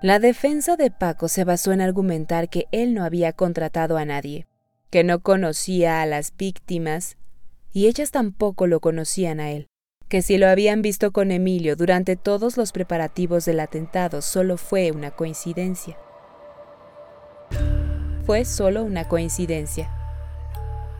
La 0.00 0.20
defensa 0.20 0.76
de 0.76 0.92
Paco 0.92 1.26
se 1.26 1.42
basó 1.42 1.72
en 1.72 1.80
argumentar 1.80 2.48
que 2.48 2.68
él 2.70 2.94
no 2.94 3.02
había 3.02 3.32
contratado 3.32 3.96
a 3.96 4.04
nadie, 4.04 4.46
que 4.90 5.02
no 5.02 5.18
conocía 5.18 6.00
a 6.00 6.06
las 6.06 6.36
víctimas 6.36 7.16
y 7.76 7.88
ellas 7.88 8.10
tampoco 8.10 8.66
lo 8.66 8.80
conocían 8.80 9.38
a 9.38 9.50
él, 9.50 9.68
que 10.08 10.22
si 10.22 10.38
lo 10.38 10.48
habían 10.48 10.80
visto 10.80 11.12
con 11.12 11.30
Emilio 11.30 11.76
durante 11.76 12.16
todos 12.16 12.56
los 12.56 12.72
preparativos 12.72 13.44
del 13.44 13.60
atentado 13.60 14.22
solo 14.22 14.56
fue 14.56 14.92
una 14.92 15.10
coincidencia. 15.10 15.98
Fue 18.24 18.46
solo 18.46 18.82
una 18.82 19.06
coincidencia. 19.08 19.90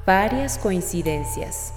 Varias 0.04 0.58
coincidencias. 0.58 1.72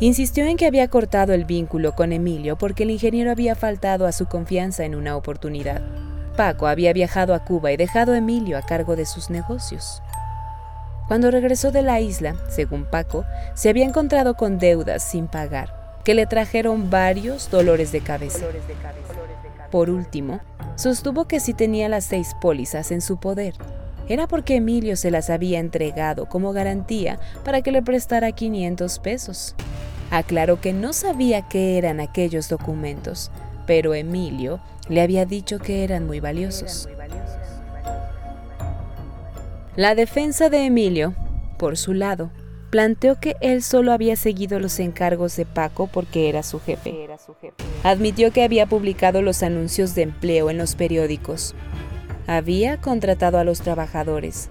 Insistió 0.00 0.46
en 0.46 0.56
que 0.56 0.64
había 0.64 0.88
cortado 0.88 1.34
el 1.34 1.44
vínculo 1.44 1.94
con 1.94 2.14
Emilio 2.14 2.56
porque 2.56 2.84
el 2.84 2.90
ingeniero 2.90 3.30
había 3.30 3.54
faltado 3.54 4.06
a 4.06 4.12
su 4.12 4.24
confianza 4.24 4.86
en 4.86 4.94
una 4.94 5.14
oportunidad. 5.14 5.82
Paco 6.38 6.68
había 6.68 6.94
viajado 6.94 7.34
a 7.34 7.44
Cuba 7.44 7.70
y 7.70 7.76
dejado 7.76 8.14
a 8.14 8.16
Emilio 8.16 8.56
a 8.56 8.62
cargo 8.62 8.96
de 8.96 9.04
sus 9.04 9.28
negocios. 9.28 10.00
Cuando 11.08 11.30
regresó 11.30 11.70
de 11.70 11.82
la 11.82 12.00
isla, 12.00 12.34
según 12.48 12.84
Paco, 12.84 13.24
se 13.54 13.68
había 13.68 13.84
encontrado 13.84 14.34
con 14.34 14.58
deudas 14.58 15.02
sin 15.02 15.26
pagar, 15.26 16.00
que 16.02 16.14
le 16.14 16.26
trajeron 16.26 16.90
varios 16.90 17.50
dolores 17.50 17.92
de 17.92 18.00
cabeza. 18.00 18.46
Por 19.70 19.90
último, 19.90 20.40
sostuvo 20.76 21.26
que 21.26 21.40
si 21.40 21.52
tenía 21.52 21.88
las 21.88 22.04
seis 22.04 22.34
pólizas 22.40 22.90
en 22.90 23.02
su 23.02 23.18
poder, 23.18 23.54
era 24.08 24.26
porque 24.26 24.56
Emilio 24.56 24.96
se 24.96 25.10
las 25.10 25.30
había 25.30 25.58
entregado 25.58 26.26
como 26.26 26.52
garantía 26.52 27.18
para 27.44 27.62
que 27.62 27.72
le 27.72 27.82
prestara 27.82 28.32
500 28.32 28.98
pesos. 28.98 29.54
Aclaró 30.10 30.60
que 30.60 30.72
no 30.72 30.92
sabía 30.92 31.42
qué 31.42 31.78
eran 31.78 32.00
aquellos 32.00 32.48
documentos, 32.48 33.30
pero 33.66 33.94
Emilio 33.94 34.60
le 34.88 35.00
había 35.00 35.24
dicho 35.24 35.58
que 35.58 35.84
eran 35.84 36.06
muy 36.06 36.20
valiosos. 36.20 36.88
La 39.76 39.96
defensa 39.96 40.50
de 40.50 40.66
Emilio, 40.66 41.16
por 41.58 41.76
su 41.76 41.94
lado, 41.94 42.30
planteó 42.70 43.18
que 43.18 43.34
él 43.40 43.60
solo 43.60 43.92
había 43.92 44.14
seguido 44.14 44.60
los 44.60 44.78
encargos 44.78 45.34
de 45.36 45.46
Paco 45.46 45.88
porque 45.88 46.28
era 46.28 46.44
su 46.44 46.60
jefe. 46.60 47.08
Admitió 47.82 48.32
que 48.32 48.44
había 48.44 48.66
publicado 48.66 49.20
los 49.20 49.42
anuncios 49.42 49.96
de 49.96 50.02
empleo 50.02 50.48
en 50.48 50.58
los 50.58 50.76
periódicos. 50.76 51.56
Había 52.28 52.80
contratado 52.80 53.36
a 53.38 53.42
los 53.42 53.62
trabajadores. 53.62 54.48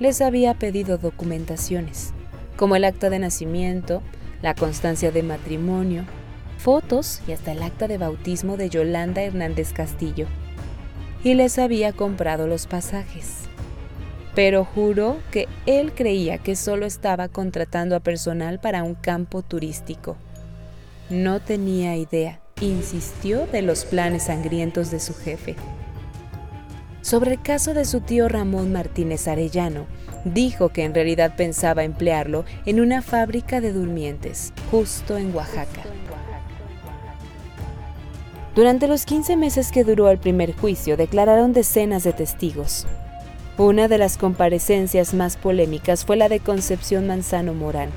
Les 0.00 0.22
había 0.22 0.54
pedido 0.54 0.96
documentaciones, 0.96 2.14
como 2.56 2.74
el 2.74 2.84
acta 2.84 3.10
de 3.10 3.18
nacimiento, 3.18 4.00
la 4.40 4.54
constancia 4.54 5.10
de 5.10 5.22
matrimonio, 5.22 6.06
fotos 6.56 7.20
y 7.28 7.32
hasta 7.32 7.52
el 7.52 7.62
acta 7.62 7.88
de 7.88 7.98
bautismo 7.98 8.56
de 8.56 8.70
Yolanda 8.70 9.22
Hernández 9.22 9.74
Castillo. 9.74 10.28
Y 11.22 11.34
les 11.34 11.58
había 11.58 11.92
comprado 11.92 12.46
los 12.46 12.66
pasajes 12.66 13.41
pero 14.34 14.64
juró 14.64 15.18
que 15.30 15.48
él 15.66 15.92
creía 15.92 16.38
que 16.38 16.56
solo 16.56 16.86
estaba 16.86 17.28
contratando 17.28 17.96
a 17.96 18.00
personal 18.00 18.60
para 18.60 18.82
un 18.82 18.94
campo 18.94 19.42
turístico. 19.42 20.16
No 21.10 21.40
tenía 21.40 21.96
idea, 21.96 22.40
insistió, 22.60 23.46
de 23.46 23.62
los 23.62 23.84
planes 23.84 24.24
sangrientos 24.24 24.90
de 24.90 25.00
su 25.00 25.14
jefe. 25.14 25.56
Sobre 27.02 27.32
el 27.32 27.42
caso 27.42 27.74
de 27.74 27.84
su 27.84 28.00
tío 28.00 28.28
Ramón 28.28 28.72
Martínez 28.72 29.28
Arellano, 29.28 29.86
dijo 30.24 30.68
que 30.68 30.84
en 30.84 30.94
realidad 30.94 31.34
pensaba 31.36 31.84
emplearlo 31.84 32.44
en 32.64 32.80
una 32.80 33.02
fábrica 33.02 33.60
de 33.60 33.72
durmientes, 33.72 34.52
justo 34.70 35.18
en 35.18 35.34
Oaxaca. 35.34 35.82
Durante 38.54 38.86
los 38.86 39.04
15 39.04 39.36
meses 39.36 39.72
que 39.72 39.82
duró 39.82 40.10
el 40.10 40.18
primer 40.18 40.54
juicio, 40.54 40.96
declararon 40.96 41.52
decenas 41.52 42.04
de 42.04 42.12
testigos, 42.12 42.86
una 43.58 43.86
de 43.86 43.98
las 43.98 44.16
comparecencias 44.16 45.14
más 45.14 45.36
polémicas 45.36 46.04
fue 46.04 46.16
la 46.16 46.28
de 46.28 46.40
Concepción 46.40 47.06
Manzano 47.06 47.54
Morán. 47.54 47.90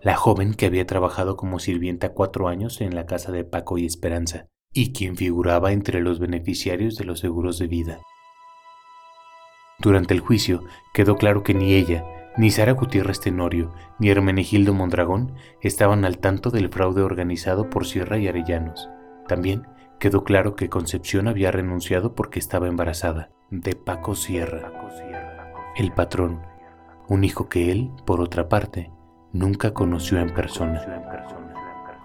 La 0.00 0.14
joven 0.14 0.54
que 0.54 0.66
había 0.66 0.86
trabajado 0.86 1.36
como 1.36 1.58
sirvienta 1.58 2.12
cuatro 2.12 2.48
años 2.48 2.80
en 2.80 2.94
la 2.94 3.06
casa 3.06 3.32
de 3.32 3.44
Paco 3.44 3.78
y 3.78 3.86
Esperanza, 3.86 4.46
y 4.72 4.92
quien 4.92 5.16
figuraba 5.16 5.72
entre 5.72 6.00
los 6.00 6.20
beneficiarios 6.20 6.96
de 6.96 7.04
los 7.04 7.18
seguros 7.18 7.58
de 7.58 7.66
vida. 7.66 8.00
Durante 9.80 10.14
el 10.14 10.20
juicio 10.20 10.62
quedó 10.94 11.16
claro 11.16 11.42
que 11.42 11.54
ni 11.54 11.74
ella, 11.74 12.04
ni 12.36 12.50
Sara 12.50 12.72
Gutiérrez 12.72 13.20
Tenorio, 13.20 13.74
ni 13.98 14.08
Hermenegildo 14.10 14.72
Mondragón 14.72 15.34
estaban 15.60 16.04
al 16.04 16.18
tanto 16.18 16.50
del 16.50 16.68
fraude 16.68 17.02
organizado 17.02 17.68
por 17.68 17.86
Sierra 17.86 18.18
y 18.18 18.28
Arellanos. 18.28 18.88
También 19.26 19.66
Quedó 19.98 20.24
claro 20.24 20.56
que 20.56 20.68
Concepción 20.68 21.26
había 21.26 21.50
renunciado 21.50 22.14
porque 22.14 22.38
estaba 22.38 22.68
embarazada 22.68 23.30
de 23.50 23.74
Paco 23.74 24.14
Sierra, 24.14 24.72
el 25.76 25.92
patrón, 25.92 26.42
un 27.08 27.24
hijo 27.24 27.48
que 27.48 27.70
él, 27.70 27.90
por 28.04 28.20
otra 28.20 28.48
parte, 28.48 28.90
nunca 29.32 29.72
conoció 29.72 30.18
en 30.18 30.34
persona. 30.34 30.82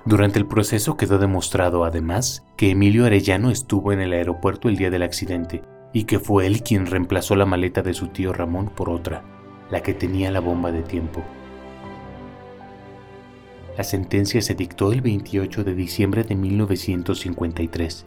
Durante 0.05 0.39
el 0.39 0.47
proceso 0.47 0.95
quedó 0.95 1.19
demostrado, 1.19 1.83
además, 1.83 2.45
que 2.55 2.71
Emilio 2.71 3.05
Arellano 3.05 3.51
estuvo 3.51 3.91
en 3.91 3.99
el 3.99 4.13
aeropuerto 4.13 4.69
el 4.69 4.77
día 4.77 4.89
del 4.89 5.03
accidente 5.03 5.61
y 5.93 6.05
que 6.05 6.19
fue 6.19 6.47
él 6.47 6.63
quien 6.63 6.85
reemplazó 6.85 7.35
la 7.35 7.45
maleta 7.45 7.81
de 7.81 7.93
su 7.93 8.07
tío 8.07 8.31
Ramón 8.31 8.69
por 8.69 8.89
otra, 8.89 9.23
la 9.69 9.81
que 9.81 9.93
tenía 9.93 10.31
la 10.31 10.39
bomba 10.39 10.71
de 10.71 10.81
tiempo. 10.81 11.23
La 13.81 13.85
sentencia 13.85 14.43
se 14.43 14.53
dictó 14.53 14.91
el 14.91 15.01
28 15.01 15.63
de 15.63 15.73
diciembre 15.73 16.23
de 16.23 16.35
1953, 16.35 18.05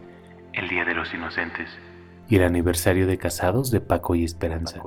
el 0.52 0.68
Día 0.68 0.84
de 0.84 0.94
los 0.94 1.12
Inocentes, 1.12 1.68
y 2.28 2.36
el 2.36 2.44
aniversario 2.44 3.08
de 3.08 3.18
casados 3.18 3.72
de 3.72 3.80
Paco 3.80 4.14
y 4.14 4.22
Esperanza. 4.22 4.80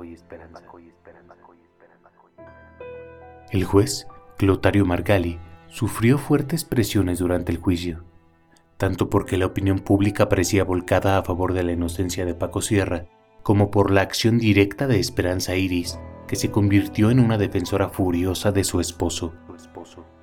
El 3.50 3.64
juez, 3.64 4.08
Clotario 4.38 4.86
Margali, 4.86 5.38
sufrió 5.66 6.16
fuertes 6.16 6.64
presiones 6.64 7.18
durante 7.18 7.52
el 7.52 7.58
juicio, 7.58 8.04
tanto 8.78 9.10
porque 9.10 9.36
la 9.36 9.44
opinión 9.44 9.80
pública 9.80 10.30
parecía 10.30 10.64
volcada 10.64 11.18
a 11.18 11.22
favor 11.22 11.52
de 11.52 11.64
la 11.64 11.72
inocencia 11.72 12.24
de 12.24 12.32
Paco 12.32 12.62
Sierra, 12.62 13.04
como 13.42 13.70
por 13.70 13.90
la 13.90 14.00
acción 14.00 14.38
directa 14.38 14.86
de 14.86 14.98
Esperanza 14.98 15.54
Iris, 15.54 16.00
que 16.26 16.36
se 16.36 16.50
convirtió 16.50 17.10
en 17.10 17.20
una 17.20 17.36
defensora 17.36 17.90
furiosa 17.90 18.52
de 18.52 18.64
su 18.64 18.80
esposo. 18.80 19.34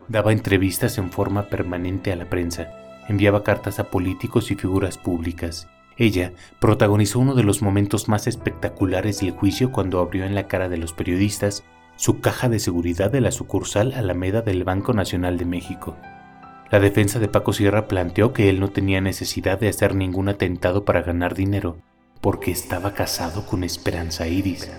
Daba 0.07 0.31
entrevistas 0.31 0.97
en 0.97 1.11
forma 1.11 1.49
permanente 1.49 2.11
a 2.11 2.15
la 2.15 2.25
prensa, 2.25 2.69
enviaba 3.07 3.43
cartas 3.43 3.79
a 3.79 3.85
políticos 3.85 4.51
y 4.51 4.55
figuras 4.55 4.97
públicas. 4.97 5.67
Ella 5.97 6.33
protagonizó 6.59 7.19
uno 7.19 7.35
de 7.35 7.43
los 7.43 7.61
momentos 7.61 8.07
más 8.07 8.27
espectaculares 8.27 9.19
del 9.19 9.31
juicio 9.31 9.71
cuando 9.71 9.99
abrió 9.99 10.25
en 10.25 10.35
la 10.35 10.47
cara 10.47 10.69
de 10.69 10.77
los 10.77 10.93
periodistas 10.93 11.63
su 11.95 12.19
caja 12.19 12.49
de 12.49 12.59
seguridad 12.59 13.09
de 13.09 13.21
la 13.21 13.31
sucursal 13.31 13.93
Alameda 13.93 14.41
del 14.41 14.63
Banco 14.63 14.93
Nacional 14.93 15.37
de 15.37 15.45
México. 15.45 15.95
La 16.69 16.79
defensa 16.79 17.19
de 17.19 17.27
Paco 17.27 17.53
Sierra 17.53 17.87
planteó 17.87 18.33
que 18.33 18.49
él 18.49 18.59
no 18.59 18.69
tenía 18.69 18.99
necesidad 18.99 19.59
de 19.59 19.69
hacer 19.69 19.95
ningún 19.95 20.29
atentado 20.29 20.83
para 20.83 21.03
ganar 21.03 21.33
dinero, 21.35 21.77
porque 22.21 22.51
estaba 22.51 22.93
casado 22.93 23.45
con 23.45 23.63
Esperanza 23.63 24.27
Iris. 24.27 24.69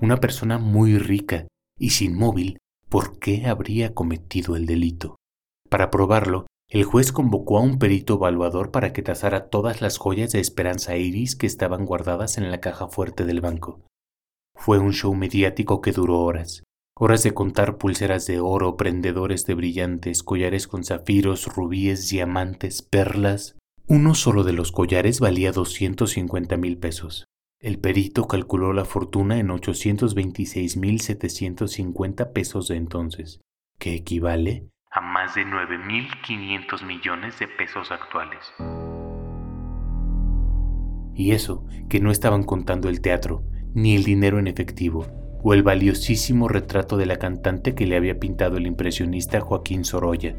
Una 0.00 0.18
persona 0.18 0.58
muy 0.58 0.98
rica 0.98 1.46
y 1.78 1.90
sin 1.90 2.16
móvil, 2.16 2.58
¿por 2.88 3.18
qué 3.18 3.46
habría 3.46 3.94
cometido 3.94 4.56
el 4.56 4.66
delito? 4.66 5.16
Para 5.68 5.90
probarlo, 5.90 6.46
el 6.70 6.84
juez 6.84 7.12
convocó 7.12 7.58
a 7.58 7.62
un 7.62 7.78
perito 7.78 8.14
evaluador 8.14 8.70
para 8.70 8.92
que 8.92 9.02
tasara 9.02 9.48
todas 9.48 9.80
las 9.80 9.98
joyas 9.98 10.32
de 10.32 10.40
Esperanza 10.40 10.96
Iris 10.96 11.34
que 11.34 11.46
estaban 11.46 11.86
guardadas 11.86 12.36
en 12.38 12.50
la 12.50 12.60
caja 12.60 12.88
fuerte 12.88 13.24
del 13.24 13.40
banco. 13.40 13.80
Fue 14.54 14.78
un 14.78 14.92
show 14.92 15.14
mediático 15.14 15.80
que 15.80 15.92
duró 15.92 16.20
horas. 16.20 16.62
Horas 16.94 17.22
de 17.22 17.32
contar 17.32 17.78
pulseras 17.78 18.26
de 18.26 18.40
oro, 18.40 18.76
prendedores 18.76 19.46
de 19.46 19.54
brillantes, 19.54 20.22
collares 20.22 20.66
con 20.66 20.84
zafiros, 20.84 21.46
rubíes, 21.46 22.10
diamantes, 22.10 22.82
perlas. 22.82 23.56
Uno 23.86 24.14
solo 24.14 24.42
de 24.44 24.52
los 24.52 24.72
collares 24.72 25.20
valía 25.20 25.52
250 25.52 26.56
mil 26.56 26.76
pesos. 26.76 27.24
El 27.60 27.80
perito 27.80 28.28
calculó 28.28 28.72
la 28.72 28.84
fortuna 28.84 29.40
en 29.40 29.48
826.750 29.48 32.32
pesos 32.32 32.68
de 32.68 32.76
entonces, 32.76 33.40
que 33.80 33.96
equivale 33.96 34.68
a 34.92 35.00
más 35.00 35.34
de 35.34 35.44
9.500 35.44 36.86
millones 36.86 37.36
de 37.40 37.48
pesos 37.48 37.90
actuales. 37.90 38.38
Y 41.16 41.32
eso, 41.32 41.66
que 41.88 41.98
no 41.98 42.12
estaban 42.12 42.44
contando 42.44 42.88
el 42.88 43.00
teatro, 43.00 43.42
ni 43.74 43.96
el 43.96 44.04
dinero 44.04 44.38
en 44.38 44.46
efectivo, 44.46 45.08
o 45.42 45.52
el 45.52 45.64
valiosísimo 45.64 46.46
retrato 46.46 46.96
de 46.96 47.06
la 47.06 47.16
cantante 47.16 47.74
que 47.74 47.88
le 47.88 47.96
había 47.96 48.20
pintado 48.20 48.56
el 48.56 48.68
impresionista 48.68 49.40
Joaquín 49.40 49.84
Sorolla. 49.84 50.36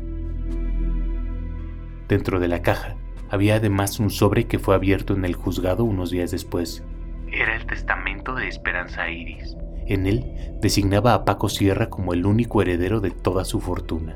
Dentro 2.07 2.39
de 2.39 2.47
la 2.47 2.61
caja 2.61 2.95
había 3.29 3.55
además 3.55 3.99
un 3.99 4.09
sobre 4.09 4.47
que 4.47 4.57
fue 4.57 4.73
abierto 4.73 5.15
en 5.15 5.25
el 5.25 5.35
juzgado 5.35 5.83
unos 5.83 6.11
días 6.11 6.31
después, 6.31 6.85
era 7.31 7.55
el 7.55 7.65
testamento 7.65 8.35
de 8.35 8.47
Esperanza 8.47 9.09
Iris, 9.09 9.55
En 9.85 10.05
él 10.05 10.25
designaba 10.61 11.13
a 11.13 11.25
Paco 11.25 11.49
Sierra 11.49 11.89
como 11.89 12.13
el 12.13 12.25
único 12.25 12.61
heredero 12.61 12.99
de 12.99 13.11
toda 13.11 13.45
su 13.45 13.59
fortuna. 13.59 14.15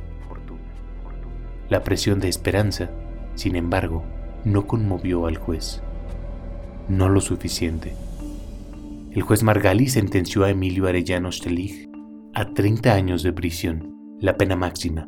La 1.70 1.84
presión 1.84 2.20
de 2.20 2.30
Esperanza, 2.30 2.92
sin 3.36 3.56
embargo, 3.56 4.04
no 4.44 4.68
conmovió 4.68 5.26
al 5.26 5.38
juez. 5.38 5.82
No 6.88 7.10
lo 7.10 7.22
suficiente. 7.22 7.96
El 9.12 9.22
juez 9.22 9.44
Margali 9.44 9.88
sentenció 9.88 10.44
a 10.44 10.50
Emilio 10.50 10.88
Arellano 10.88 11.32
Stelig 11.32 11.90
a 12.34 12.54
30 12.54 12.94
años 12.94 13.24
de 13.24 13.32
prisión, 13.32 13.96
la 14.20 14.38
pena 14.38 14.56
máxima, 14.56 15.08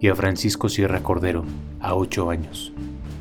y 0.00 0.08
a 0.08 0.14
Francisco 0.14 0.68
Sierra 0.68 1.02
Cordero 1.02 1.44
a 1.80 1.94
8 1.94 2.30
años. 2.30 2.72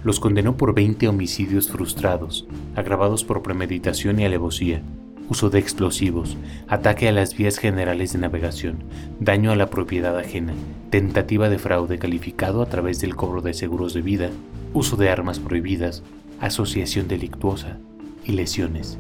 Los 0.04 0.20
condenó 0.20 0.58
por 0.58 0.74
20 0.74 1.08
homicidios 1.08 1.70
frustrados, 1.70 2.48
agravados 2.76 3.24
por 3.24 3.42
premeditación 3.42 4.20
y 4.20 4.26
alevosía, 4.26 4.82
uso 5.30 5.50
de 5.50 5.60
explosivos, 5.60 6.38
ataque 6.68 7.08
a 7.08 7.12
las 7.12 7.36
vías 7.36 7.58
generales 7.58 8.14
de 8.14 8.20
navegación, 8.20 8.84
daño 9.20 9.52
a 9.52 9.56
la 9.56 9.70
propiedad 9.70 10.18
ajena, 10.18 10.54
tentativa 10.90 11.50
de 11.50 11.60
fraude 11.60 12.00
calificado 12.00 12.62
a 12.62 12.68
través 12.68 13.02
del 13.02 13.16
cobro 13.16 13.42
de 13.42 13.54
seguros 13.54 13.94
de 13.94 14.02
vida, 14.02 14.30
uso 14.74 14.96
de 14.96 15.10
armas 15.10 15.40
prohibidas, 15.40 16.04
asociación 16.40 17.08
delictuosa 17.08 17.78
y 18.24 18.34
lesiones. 18.34 19.00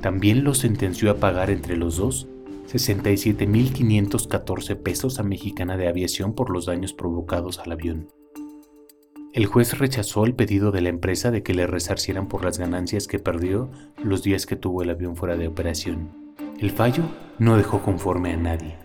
También 0.00 0.44
los 0.44 0.58
sentenció 0.58 1.10
a 1.10 1.16
pagar 1.16 1.50
entre 1.50 1.76
los 1.76 1.96
dos 1.96 2.28
67.514 2.66 4.76
pesos 4.76 5.20
a 5.20 5.22
Mexicana 5.22 5.76
de 5.76 5.88
Aviación 5.88 6.34
por 6.34 6.50
los 6.50 6.66
daños 6.66 6.92
provocados 6.92 7.60
al 7.60 7.70
avión. 7.72 8.08
El 9.36 9.44
juez 9.44 9.78
rechazó 9.78 10.24
el 10.24 10.34
pedido 10.34 10.70
de 10.72 10.80
la 10.80 10.88
empresa 10.88 11.30
de 11.30 11.42
que 11.42 11.52
le 11.52 11.66
resarcieran 11.66 12.26
por 12.26 12.42
las 12.42 12.58
ganancias 12.58 13.06
que 13.06 13.18
perdió 13.18 13.70
los 14.02 14.22
días 14.22 14.46
que 14.46 14.56
tuvo 14.56 14.82
el 14.82 14.88
avión 14.88 15.14
fuera 15.14 15.36
de 15.36 15.46
operación. 15.46 16.34
El 16.58 16.70
fallo 16.70 17.02
no 17.38 17.58
dejó 17.58 17.82
conforme 17.82 18.32
a 18.32 18.38
nadie, 18.38 18.78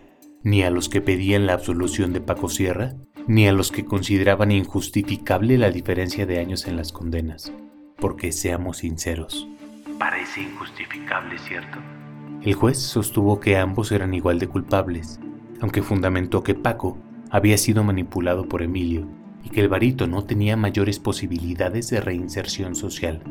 ni 0.44 0.64
a 0.64 0.70
los 0.70 0.90
que 0.90 1.00
pedían 1.00 1.46
la 1.46 1.54
absolución 1.54 2.12
de 2.12 2.20
Paco 2.20 2.50
Sierra, 2.50 2.96
ni 3.28 3.48
a 3.48 3.54
los 3.54 3.72
que 3.72 3.86
consideraban 3.86 4.52
injustificable 4.52 5.58
la 5.58 5.72
diferencia 5.72 6.26
de 6.26 6.40
años 6.40 6.68
en 6.68 6.76
las 6.76 6.92
condenas. 6.92 7.54
Porque 7.96 8.34
seamos 8.34 8.80
sinceros, 8.80 9.48
parece 9.98 10.42
injustificable, 10.42 11.38
¿cierto? 11.40 11.80
El 12.42 12.56
juez 12.56 12.78
sostuvo 12.78 13.40
que 13.40 13.56
ambos 13.56 13.94
eran 13.94 14.14
igual 14.14 14.38
de 14.38 14.50
culpables, 14.50 15.18
aunque 15.62 15.82
fundamentó 15.82 16.44
que 16.44 16.56
Paco 16.56 16.98
había 17.30 17.58
sido 17.58 17.86
manipulado 17.86 18.50
por 18.50 18.62
Emilio 18.64 19.08
y 19.44 19.50
que 19.50 19.62
el 19.62 19.70
varito 19.70 20.08
no 20.08 20.24
tenía 20.24 20.56
mayores 20.58 21.00
posibilidades 21.00 21.90
de 21.90 22.02
reinserción 22.02 22.76
social. 22.76 23.22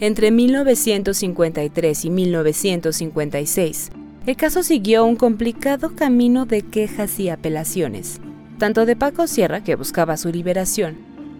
Entre 0.00 0.30
1953 0.30 2.04
y 2.06 2.10
1956, 2.10 3.90
el 4.26 4.36
caso 4.36 4.62
siguió 4.62 5.04
un 5.04 5.16
complicado 5.16 5.94
camino 5.94 6.46
de 6.46 6.62
quejas 6.62 7.20
y 7.20 7.28
apelaciones, 7.28 8.20
tanto 8.58 8.86
de 8.86 8.96
Paco 8.96 9.26
Sierra, 9.26 9.62
que 9.62 9.74
buscaba 9.74 10.16
su 10.16 10.30
liberación, 10.30 10.96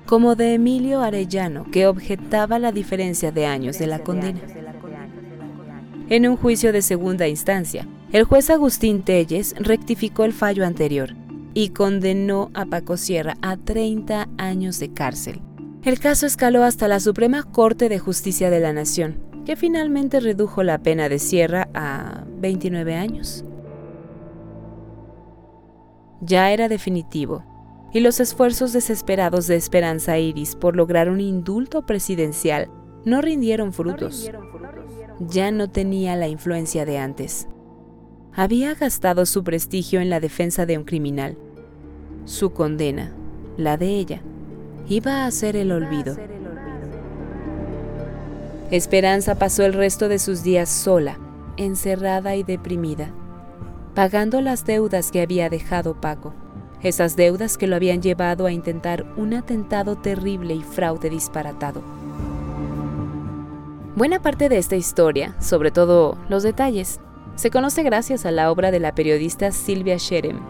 como 0.06 0.34
de 0.34 0.54
Emilio 0.54 1.00
Arellano, 1.00 1.64
que 1.70 1.86
objetaba 1.86 2.58
la 2.58 2.72
diferencia 2.72 3.32
de 3.32 3.46
años 3.46 3.78
de 3.78 3.86
la 3.86 4.00
condena. 4.00 4.40
En 6.08 6.28
un 6.28 6.36
juicio 6.36 6.72
de 6.72 6.82
segunda 6.82 7.28
instancia, 7.28 7.86
el 8.12 8.24
juez 8.24 8.50
Agustín 8.50 9.02
Telles 9.02 9.54
rectificó 9.58 10.24
el 10.24 10.32
fallo 10.32 10.66
anterior 10.66 11.14
y 11.54 11.70
condenó 11.70 12.50
a 12.54 12.66
Paco 12.66 12.96
Sierra 12.96 13.36
a 13.40 13.56
30 13.56 14.28
años 14.36 14.80
de 14.80 14.92
cárcel. 14.92 15.40
El 15.84 15.98
caso 16.00 16.26
escaló 16.26 16.64
hasta 16.64 16.88
la 16.88 17.00
Suprema 17.00 17.44
Corte 17.44 17.88
de 17.88 17.98
Justicia 17.98 18.50
de 18.50 18.60
la 18.60 18.72
Nación, 18.72 19.20
que 19.46 19.56
finalmente 19.56 20.20
redujo 20.20 20.62
la 20.62 20.78
pena 20.78 21.08
de 21.08 21.18
Sierra 21.18 21.68
a 21.72 22.24
29 22.38 22.94
años. 22.96 23.44
Ya 26.20 26.50
era 26.52 26.68
definitivo, 26.68 27.44
y 27.92 28.00
los 28.00 28.20
esfuerzos 28.20 28.72
desesperados 28.72 29.46
de 29.46 29.56
Esperanza 29.56 30.18
Iris 30.18 30.54
por 30.56 30.76
lograr 30.76 31.08
un 31.08 31.20
indulto 31.20 31.86
presidencial 31.86 32.68
no 33.04 33.22
rindieron 33.22 33.72
frutos. 33.72 34.30
Ya 35.20 35.50
no 35.50 35.70
tenía 35.70 36.16
la 36.16 36.28
influencia 36.28 36.84
de 36.84 36.98
antes. 36.98 37.48
Había 38.34 38.74
gastado 38.74 39.26
su 39.26 39.44
prestigio 39.44 40.00
en 40.00 40.10
la 40.10 40.20
defensa 40.20 40.66
de 40.66 40.78
un 40.78 40.84
criminal. 40.84 41.36
Su 42.24 42.50
condena, 42.50 43.12
la 43.56 43.76
de 43.76 43.88
ella, 43.88 44.22
iba 44.88 45.26
a 45.26 45.30
ser 45.30 45.56
el 45.56 45.72
olvido. 45.72 46.16
Esperanza 48.70 49.34
pasó 49.34 49.64
el 49.64 49.72
resto 49.72 50.08
de 50.08 50.18
sus 50.18 50.42
días 50.42 50.68
sola, 50.68 51.18
encerrada 51.56 52.36
y 52.36 52.42
deprimida, 52.42 53.10
pagando 53.94 54.40
las 54.40 54.64
deudas 54.64 55.10
que 55.10 55.22
había 55.22 55.50
dejado 55.50 56.00
Paco 56.00 56.34
esas 56.82 57.16
deudas 57.16 57.58
que 57.58 57.66
lo 57.66 57.76
habían 57.76 58.00
llevado 58.00 58.46
a 58.46 58.52
intentar 58.52 59.04
un 59.16 59.34
atentado 59.34 59.96
terrible 59.96 60.54
y 60.54 60.62
fraude 60.62 61.10
disparatado. 61.10 61.82
Buena 63.96 64.22
parte 64.22 64.48
de 64.48 64.56
esta 64.56 64.76
historia, 64.76 65.36
sobre 65.40 65.70
todo 65.70 66.16
los 66.28 66.42
detalles, 66.42 67.00
se 67.40 67.50
conoce 67.50 67.82
gracias 67.82 68.26
a 68.26 68.30
la 68.32 68.52
obra 68.52 68.70
de 68.70 68.80
la 68.80 68.94
periodista 68.94 69.50
Silvia 69.50 69.96
Sherem, 69.96 70.40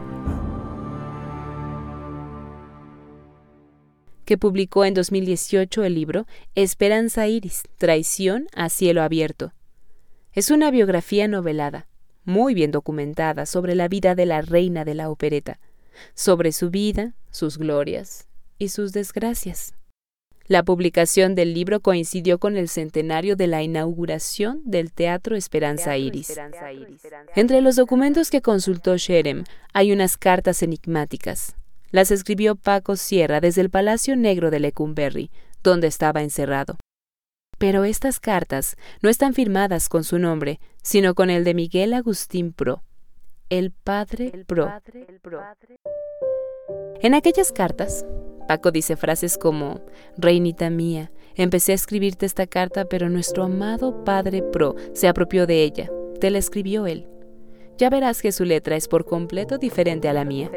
que 4.25 4.37
publicó 4.37 4.85
en 4.85 4.95
2018 4.95 5.85
el 5.85 5.95
libro 5.95 6.27
Esperanza 6.57 7.29
Iris, 7.29 7.63
Traición 7.79 8.49
a 8.57 8.69
cielo 8.71 9.05
abierto. 9.05 9.53
Es 10.33 10.51
una 10.51 10.73
biografía 10.73 11.29
novelada, 11.29 11.87
muy 12.25 12.55
bien 12.55 12.73
documentada 12.73 13.47
sobre 13.47 13.77
la 13.77 13.87
vida 13.87 14.17
de 14.17 14.27
la 14.27 14.43
reina 14.43 14.85
de 14.85 14.97
la 14.97 15.11
opereta 15.11 15.61
sobre 16.15 16.51
su 16.51 16.71
vida, 16.71 17.15
sus 17.31 17.57
glorias 17.57 18.27
y 18.59 18.71
sus 18.71 18.93
desgracias. 18.93 19.75
La 20.51 20.65
publicación 20.65 21.37
del 21.37 21.55
libro 21.55 21.79
coincidió 21.79 22.41
con 22.41 22.57
el 22.57 22.69
centenario 22.69 23.37
de 23.37 23.47
la 23.47 23.63
inauguración 23.63 24.63
del 24.65 24.93
Teatro 24.93 25.37
Esperanza 25.37 25.97
Iris. 25.97 26.37
Entre 27.37 27.61
los 27.61 27.77
documentos 27.77 28.31
que 28.31 28.43
consultó 28.43 28.97
Sherem 28.97 29.45
hay 29.73 29.93
unas 29.93 30.17
cartas 30.17 30.65
enigmáticas. 30.65 31.55
Las 31.93 32.11
escribió 32.11 32.57
Paco 32.57 32.97
Sierra 32.97 33.41
desde 33.41 33.61
el 33.61 33.71
Palacio 33.71 34.17
Negro 34.17 34.51
de 34.51 34.59
Lecumberri, 34.59 35.31
donde 35.63 35.87
estaba 35.87 36.21
encerrado. 36.21 36.79
Pero 37.59 37.85
estas 37.85 38.19
cartas 38.19 38.75
no 39.03 39.09
están 39.09 39.35
firmadas 39.35 39.89
con 39.89 40.03
su 40.03 40.19
nombre, 40.19 40.59
sino 40.83 41.15
con 41.15 41.31
el 41.31 41.45
de 41.45 41.55
Miguel 41.55 41.95
Agustín 41.95 42.53
Pro, 42.53 42.83
el 43.51 43.71
Padre 43.71 44.33
Pro. 44.49 44.69
En 47.03 47.15
aquellas 47.15 47.53
cartas, 47.53 48.05
Paco 48.51 48.73
dice 48.73 48.97
frases 48.97 49.39
como, 49.39 49.81
Reinita 50.19 50.71
mía, 50.71 51.13
empecé 51.37 51.71
a 51.71 51.77
escribirte 51.77 52.27
esta 52.27 52.49
carta, 52.49 52.85
pero 52.85 53.09
nuestro 53.09 53.45
amado 53.45 54.03
Padre 54.03 54.43
Pro 54.43 54.75
se 54.93 55.07
apropió 55.07 55.47
de 55.47 55.63
ella, 55.63 55.89
te 56.21 56.33
la 56.33 56.39
escribió 56.39 56.89
él. 56.89 57.07
Ya 57.79 57.91
verás 57.91 58.21
que 58.21 58.33
su 58.33 58.45
letra 58.45 58.75
es 58.75 58.89
por 58.89 59.05
completo 59.05 59.57
diferente 59.57 60.09
a 60.09 60.13
la 60.13 60.25
mía. 60.25 60.51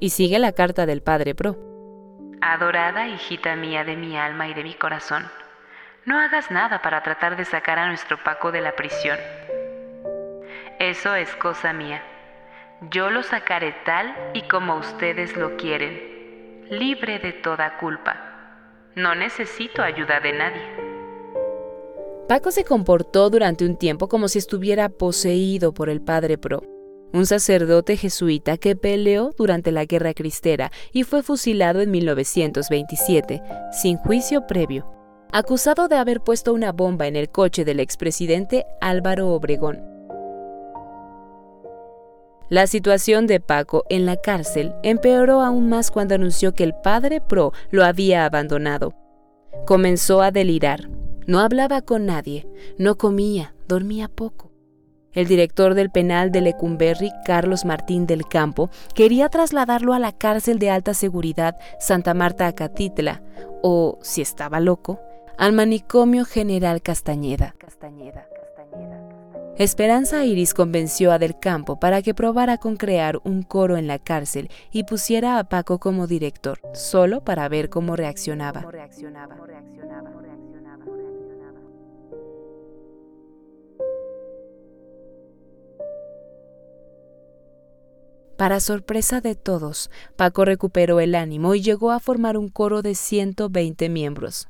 Y 0.00 0.08
sigue 0.08 0.38
la 0.38 0.52
carta 0.52 0.86
del 0.86 1.02
Padre 1.02 1.34
Pro. 1.34 1.58
Adorada 2.40 3.08
hijita 3.08 3.54
mía 3.54 3.84
de 3.84 3.96
mi 3.96 4.16
alma 4.16 4.48
y 4.48 4.54
de 4.54 4.64
mi 4.64 4.72
corazón, 4.72 5.24
no 6.06 6.18
hagas 6.18 6.50
nada 6.50 6.80
para 6.80 7.02
tratar 7.02 7.36
de 7.36 7.44
sacar 7.44 7.78
a 7.78 7.88
nuestro 7.88 8.16
Paco 8.24 8.50
de 8.50 8.62
la 8.62 8.74
prisión 8.74 9.18
eso 10.78 11.14
es 11.14 11.34
cosa 11.36 11.72
mía. 11.72 12.02
Yo 12.90 13.08
lo 13.08 13.22
sacaré 13.22 13.74
tal 13.86 14.14
y 14.34 14.42
como 14.42 14.76
ustedes 14.76 15.34
lo 15.34 15.56
quieren, 15.56 16.66
libre 16.68 17.18
de 17.18 17.32
toda 17.32 17.78
culpa. 17.78 18.16
No 18.94 19.14
necesito 19.14 19.80
ayuda 19.80 20.20
de 20.20 20.32
nadie. 20.34 20.62
Paco 22.28 22.50
se 22.50 22.64
comportó 22.64 23.30
durante 23.30 23.64
un 23.64 23.78
tiempo 23.78 24.08
como 24.08 24.28
si 24.28 24.38
estuviera 24.38 24.90
poseído 24.90 25.72
por 25.72 25.88
el 25.88 26.02
Padre 26.02 26.36
Pro, 26.36 26.64
un 27.14 27.24
sacerdote 27.24 27.96
jesuita 27.96 28.58
que 28.58 28.76
peleó 28.76 29.32
durante 29.38 29.72
la 29.72 29.86
Guerra 29.86 30.12
Cristera 30.12 30.70
y 30.92 31.04
fue 31.04 31.22
fusilado 31.22 31.80
en 31.80 31.90
1927, 31.90 33.40
sin 33.72 33.96
juicio 33.96 34.46
previo, 34.46 34.86
acusado 35.32 35.88
de 35.88 35.96
haber 35.96 36.20
puesto 36.20 36.52
una 36.52 36.72
bomba 36.72 37.06
en 37.06 37.16
el 37.16 37.30
coche 37.30 37.64
del 37.64 37.80
expresidente 37.80 38.66
Álvaro 38.82 39.28
Obregón. 39.28 39.95
La 42.48 42.68
situación 42.68 43.26
de 43.26 43.40
Paco 43.40 43.84
en 43.88 44.06
la 44.06 44.16
cárcel 44.16 44.72
empeoró 44.84 45.42
aún 45.42 45.68
más 45.68 45.90
cuando 45.90 46.14
anunció 46.14 46.54
que 46.54 46.62
el 46.62 46.74
padre 46.74 47.20
Pro 47.20 47.52
lo 47.70 47.84
había 47.84 48.24
abandonado. 48.24 48.94
Comenzó 49.66 50.22
a 50.22 50.30
delirar. 50.30 50.88
No 51.26 51.40
hablaba 51.40 51.82
con 51.82 52.06
nadie, 52.06 52.46
no 52.78 52.96
comía, 52.96 53.56
dormía 53.66 54.06
poco. 54.06 54.52
El 55.12 55.26
director 55.26 55.74
del 55.74 55.90
penal 55.90 56.30
de 56.30 56.40
Lecumberri, 56.40 57.10
Carlos 57.24 57.64
Martín 57.64 58.06
del 58.06 58.28
Campo, 58.28 58.70
quería 58.94 59.28
trasladarlo 59.28 59.92
a 59.92 59.98
la 59.98 60.12
cárcel 60.12 60.60
de 60.60 60.70
alta 60.70 60.94
seguridad 60.94 61.56
Santa 61.80 62.14
Marta 62.14 62.46
Acatitla, 62.46 63.22
o, 63.62 63.98
si 64.02 64.20
estaba 64.22 64.60
loco, 64.60 65.00
al 65.36 65.52
manicomio 65.52 66.24
General 66.24 66.80
Castañeda. 66.80 67.56
Esperanza 69.58 70.22
Iris 70.26 70.52
convenció 70.52 71.12
a 71.12 71.18
Del 71.18 71.38
Campo 71.38 71.80
para 71.80 72.02
que 72.02 72.12
probara 72.12 72.58
con 72.58 72.76
crear 72.76 73.20
un 73.24 73.42
coro 73.42 73.78
en 73.78 73.86
la 73.86 73.98
cárcel 73.98 74.50
y 74.70 74.84
pusiera 74.84 75.38
a 75.38 75.44
Paco 75.44 75.78
como 75.78 76.06
director, 76.06 76.60
solo 76.74 77.24
para 77.24 77.48
ver 77.48 77.70
cómo 77.70 77.96
reaccionaba. 77.96 78.66
Para 88.36 88.60
sorpresa 88.60 89.22
de 89.22 89.36
todos, 89.36 89.90
Paco 90.16 90.44
recuperó 90.44 91.00
el 91.00 91.14
ánimo 91.14 91.54
y 91.54 91.62
llegó 91.62 91.92
a 91.92 92.00
formar 92.00 92.36
un 92.36 92.50
coro 92.50 92.82
de 92.82 92.94
120 92.94 93.88
miembros. 93.88 94.48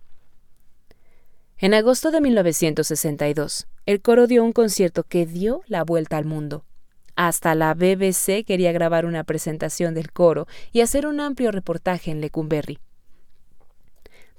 En 1.58 1.74
agosto 1.74 2.10
de 2.10 2.20
1962, 2.20 3.68
el 3.86 4.02
coro 4.02 4.26
dio 4.26 4.44
un 4.44 4.52
concierto 4.52 5.04
que 5.04 5.26
dio 5.26 5.62
la 5.66 5.84
vuelta 5.84 6.16
al 6.16 6.24
mundo. 6.24 6.64
Hasta 7.14 7.54
la 7.54 7.72
BBC 7.72 8.44
quería 8.44 8.72
grabar 8.72 9.06
una 9.06 9.24
presentación 9.24 9.94
del 9.94 10.12
coro 10.12 10.46
y 10.72 10.82
hacer 10.82 11.06
un 11.06 11.20
amplio 11.20 11.50
reportaje 11.50 12.10
en 12.10 12.20
Lecumberri. 12.20 12.78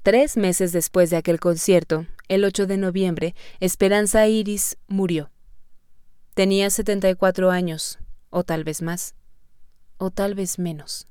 Tres 0.04 0.36
meses 0.36 0.72
después 0.72 1.10
de 1.10 1.16
aquel 1.16 1.40
concierto, 1.40 2.06
el 2.28 2.44
8 2.44 2.66
de 2.66 2.76
noviembre, 2.76 3.34
Esperanza 3.58 4.28
Iris 4.28 4.76
murió. 4.86 5.30
Tenía 6.34 6.70
74 6.70 7.50
años, 7.50 7.98
o 8.30 8.44
tal 8.44 8.62
vez 8.62 8.80
más 8.80 9.16
o 9.98 10.10
tal 10.10 10.34
vez 10.34 10.58
menos. 10.58 11.06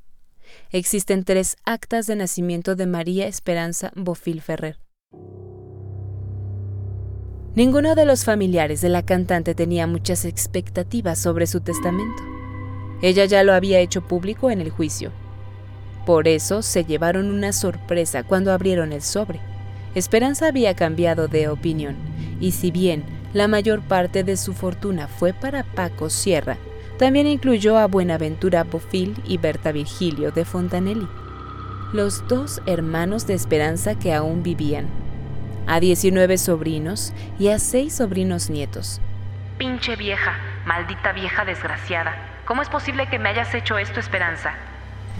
Existen 0.71 1.23
tres 1.23 1.57
actas 1.65 2.07
de 2.07 2.15
nacimiento 2.15 2.75
de 2.75 2.87
María 2.87 3.27
Esperanza 3.27 3.91
Bofil 3.95 4.41
Ferrer. 4.41 4.79
Ninguno 7.57 7.95
de 7.95 8.05
los 8.05 8.23
familiares 8.23 8.81
de 8.81 8.89
la 8.89 9.01
cantante 9.01 9.55
tenía 9.55 9.87
muchas 9.87 10.25
expectativas 10.25 11.17
sobre 11.17 11.47
su 11.47 11.59
testamento. 11.59 12.21
Ella 13.01 13.25
ya 13.25 13.41
lo 13.41 13.51
había 13.51 13.79
hecho 13.79 14.01
público 14.01 14.51
en 14.51 14.61
el 14.61 14.69
juicio. 14.69 15.11
Por 16.05 16.27
eso 16.27 16.61
se 16.61 16.85
llevaron 16.85 17.31
una 17.31 17.53
sorpresa 17.53 18.21
cuando 18.21 18.53
abrieron 18.53 18.93
el 18.93 19.01
sobre. 19.01 19.39
Esperanza 19.95 20.49
había 20.49 20.75
cambiado 20.75 21.27
de 21.27 21.47
opinión, 21.47 21.95
y 22.39 22.51
si 22.51 22.69
bien 22.69 23.03
la 23.33 23.47
mayor 23.47 23.81
parte 23.81 24.23
de 24.23 24.37
su 24.37 24.53
fortuna 24.53 25.07
fue 25.07 25.33
para 25.33 25.63
Paco 25.63 26.11
Sierra, 26.11 26.59
también 26.99 27.25
incluyó 27.25 27.79
a 27.79 27.87
Buenaventura 27.87 28.65
Bofil 28.65 29.15
y 29.25 29.39
Berta 29.39 29.71
Virgilio 29.71 30.29
de 30.29 30.45
Fontanelli, 30.45 31.07
los 31.91 32.23
dos 32.27 32.61
hermanos 32.67 33.25
de 33.25 33.33
Esperanza 33.33 33.97
que 33.97 34.13
aún 34.13 34.43
vivían, 34.43 35.06
a 35.67 35.79
19 35.79 36.37
sobrinos 36.37 37.13
y 37.37 37.49
a 37.49 37.59
seis 37.59 37.93
sobrinos 37.93 38.49
nietos. 38.49 38.99
Pinche 39.57 39.95
vieja, 39.95 40.33
maldita 40.65 41.11
vieja 41.13 41.45
desgraciada. 41.45 42.15
¿Cómo 42.45 42.61
es 42.61 42.69
posible 42.69 43.07
que 43.09 43.19
me 43.19 43.29
hayas 43.29 43.53
hecho 43.53 43.77
esto, 43.77 43.99
Esperanza? 43.99 44.53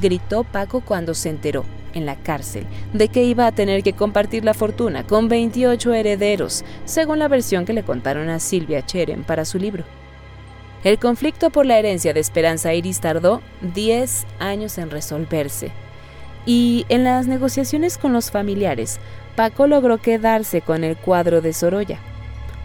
Gritó 0.02 0.44
Paco 0.44 0.82
cuando 0.82 1.14
se 1.14 1.30
enteró, 1.30 1.66
en 1.94 2.06
la 2.06 2.16
cárcel, 2.16 2.66
de 2.94 3.10
que 3.10 3.24
iba 3.24 3.48
a 3.48 3.52
tener 3.52 3.84
que 3.84 3.94
compartir 3.94 4.46
la 4.46 4.54
fortuna 4.54 5.06
con 5.06 5.28
28 5.28 5.94
herederos, 5.94 6.64
según 6.86 7.20
la 7.20 7.28
versión 7.28 7.66
que 7.66 7.74
le 7.74 7.84
contaron 7.84 8.30
a 8.30 8.40
Silvia 8.40 8.86
Cheren 8.86 9.24
para 9.24 9.44
su 9.44 9.58
libro. 9.58 9.84
El 10.84 11.00
conflicto 11.00 11.50
por 11.50 11.66
la 11.66 11.80
herencia 11.80 12.14
de 12.14 12.20
Esperanza 12.20 12.74
Iris 12.74 13.02
tardó 13.02 13.42
10 13.62 14.28
años 14.40 14.78
en 14.78 14.92
resolverse. 14.92 15.72
Y 16.48 16.88
en 16.90 17.04
las 17.04 17.28
negociaciones 17.28 18.00
con 18.00 18.12
los 18.12 18.32
familiares, 18.32 19.00
Paco 19.36 19.68
logró 19.68 20.00
quedarse 20.00 20.62
con 20.62 20.84
el 20.84 20.98
cuadro 20.98 21.42
de 21.42 21.54
Sorolla, 21.54 22.00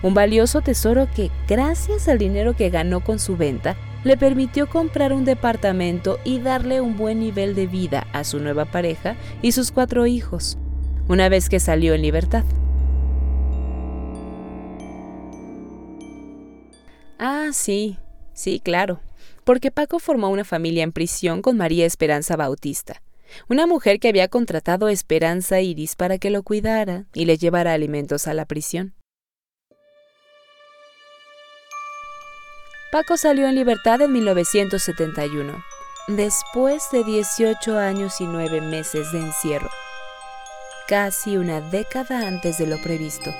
un 0.03 0.15
valioso 0.15 0.63
tesoro 0.63 1.07
que, 1.15 1.31
gracias 1.47 2.09
al 2.09 2.17
dinero 2.17 2.57
que 2.57 2.71
ganó 2.71 3.01
con 3.01 3.19
su 3.19 3.37
venta, 3.37 3.77
le 4.05 4.17
permitió 4.17 4.69
comprar 4.69 5.13
un 5.13 5.27
departamento 5.27 6.19
y 6.25 6.39
darle 6.39 6.81
un 6.81 6.97
buen 6.97 7.21
nivel 7.21 7.55
de 7.55 7.67
vida 7.67 8.07
a 8.15 8.25
su 8.25 8.41
nueva 8.41 8.65
pareja 8.65 9.17
y 9.43 9.53
sus 9.53 9.71
cuatro 9.71 10.07
hijos, 10.07 10.57
una 11.09 11.29
vez 11.29 11.51
que 11.51 11.61
salió 11.61 11.93
en 11.93 12.01
libertad. 12.01 12.45
Ah, 17.19 17.51
sí, 17.53 17.99
Sí, 18.35 18.61
claro, 18.61 19.01
porque 19.45 19.71
Paco 19.71 19.99
formó 19.99 20.31
una 20.31 20.45
familia 20.45 20.85
en 20.85 20.93
prisión 20.93 21.43
con 21.43 21.57
María 21.57 21.85
Esperanza 21.85 22.35
Bautista, 22.37 23.03
una 23.49 23.67
mujer 23.67 24.01
que 24.01 24.09
había 24.09 24.29
contratado 24.29 24.87
a 24.87 24.93
Esperanza 24.93 25.61
Iris 25.61 25.97
para 25.97 26.19
que 26.19 26.31
lo 26.31 26.43
cuidara 26.43 27.07
y 27.15 27.25
le 27.25 27.39
llevara 27.39 27.73
alimentos 27.73 28.27
a 28.29 28.35
la 28.35 28.45
prisión. 28.45 28.95
Paco 32.93 33.17
salió 33.17 33.49
en 33.49 33.55
libertad 33.55 34.03
en 34.03 34.13
1971, 34.13 35.65
después 36.09 36.83
de 36.93 37.05
18 37.05 37.79
años 37.79 38.21
y 38.21 38.27
9 38.27 38.61
meses 38.61 39.11
de 39.13 39.21
encierro, 39.21 39.71
casi 40.89 41.39
una 41.39 41.63
década 41.63 42.29
antes 42.29 42.59
de 42.59 42.67
lo 42.67 42.81
previsto. 42.83 43.33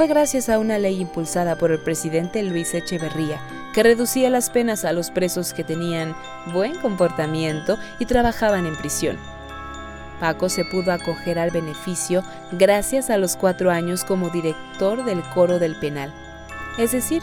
Fue 0.00 0.08
gracias 0.08 0.48
a 0.48 0.58
una 0.58 0.78
ley 0.78 0.98
impulsada 0.98 1.56
por 1.56 1.72
el 1.72 1.78
presidente 1.78 2.42
Luis 2.42 2.72
Echeverría 2.72 3.38
que 3.74 3.82
reducía 3.82 4.30
las 4.30 4.48
penas 4.48 4.86
a 4.86 4.94
los 4.94 5.10
presos 5.10 5.52
que 5.52 5.62
tenían 5.62 6.16
buen 6.54 6.74
comportamiento 6.76 7.76
y 7.98 8.06
trabajaban 8.06 8.64
en 8.64 8.74
prisión. 8.76 9.18
Paco 10.18 10.48
se 10.48 10.64
pudo 10.64 10.92
acoger 10.92 11.38
al 11.38 11.50
beneficio 11.50 12.24
gracias 12.52 13.10
a 13.10 13.18
los 13.18 13.36
cuatro 13.36 13.70
años 13.70 14.06
como 14.06 14.30
director 14.30 15.04
del 15.04 15.20
coro 15.34 15.58
del 15.58 15.78
penal, 15.78 16.14
es 16.78 16.92
decir, 16.92 17.22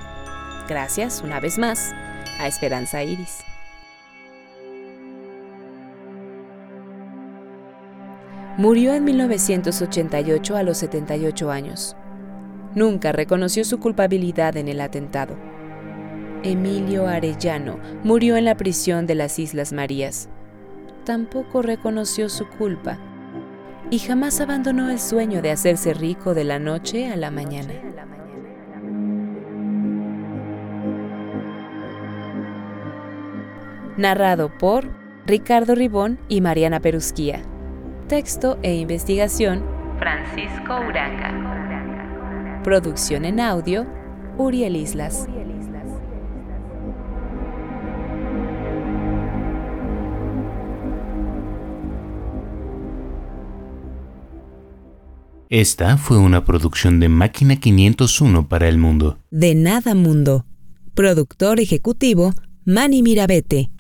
gracias, 0.70 1.24
una 1.24 1.40
vez 1.40 1.58
más, 1.58 1.96
a 2.40 2.46
Esperanza 2.46 3.02
Iris. 3.02 3.40
Murió 8.58 8.94
en 8.94 9.04
1988 9.04 10.56
a 10.56 10.62
los 10.62 10.78
78 10.78 11.50
años. 11.50 11.96
Nunca 12.76 13.12
reconoció 13.12 13.64
su 13.66 13.80
culpabilidad 13.80 14.58
en 14.58 14.68
el 14.68 14.82
atentado. 14.82 15.36
Emilio 16.44 17.08
Arellano 17.08 17.80
murió 18.04 18.38
en 18.38 18.46
la 18.46 18.56
prisión 18.56 19.08
de 19.08 19.16
las 19.16 19.40
Islas 19.40 19.74
Marías. 19.74 20.30
Tampoco 21.04 21.62
reconoció 21.62 22.30
su 22.30 22.48
culpa 22.48 23.00
y 23.90 24.00
jamás 24.00 24.42
abandonó 24.42 24.90
el 24.90 25.00
sueño 25.00 25.42
de 25.42 25.52
hacerse 25.52 25.94
rico 25.94 26.34
de 26.34 26.44
la 26.44 26.60
noche 26.60 27.12
a 27.12 27.16
la 27.16 27.32
mañana. 27.32 27.74
Narrado 33.98 34.56
por 34.58 34.88
Ricardo 35.26 35.74
Ribón 35.74 36.20
y 36.28 36.42
Mariana 36.42 36.80
Perusquía. 36.80 37.42
Texto 38.08 38.60
e 38.62 38.76
investigación 38.76 39.66
Francisco 40.00 40.80
Uranga. 40.88 41.77
Producción 42.68 43.24
en 43.24 43.40
audio 43.40 43.88
Uriel 44.38 44.76
Islas. 44.76 45.26
Esta 55.48 55.96
fue 55.96 56.18
una 56.18 56.44
producción 56.44 57.00
de 57.00 57.08
Máquina 57.08 57.56
501 57.56 58.50
para 58.50 58.68
el 58.68 58.78
mundo. 58.78 59.18
De 59.32 59.56
Nada 59.56 59.96
Mundo. 59.96 60.46
Productor 60.94 61.62
ejecutivo, 61.62 62.34
Manny 62.66 63.02
Mirabete. 63.02 63.72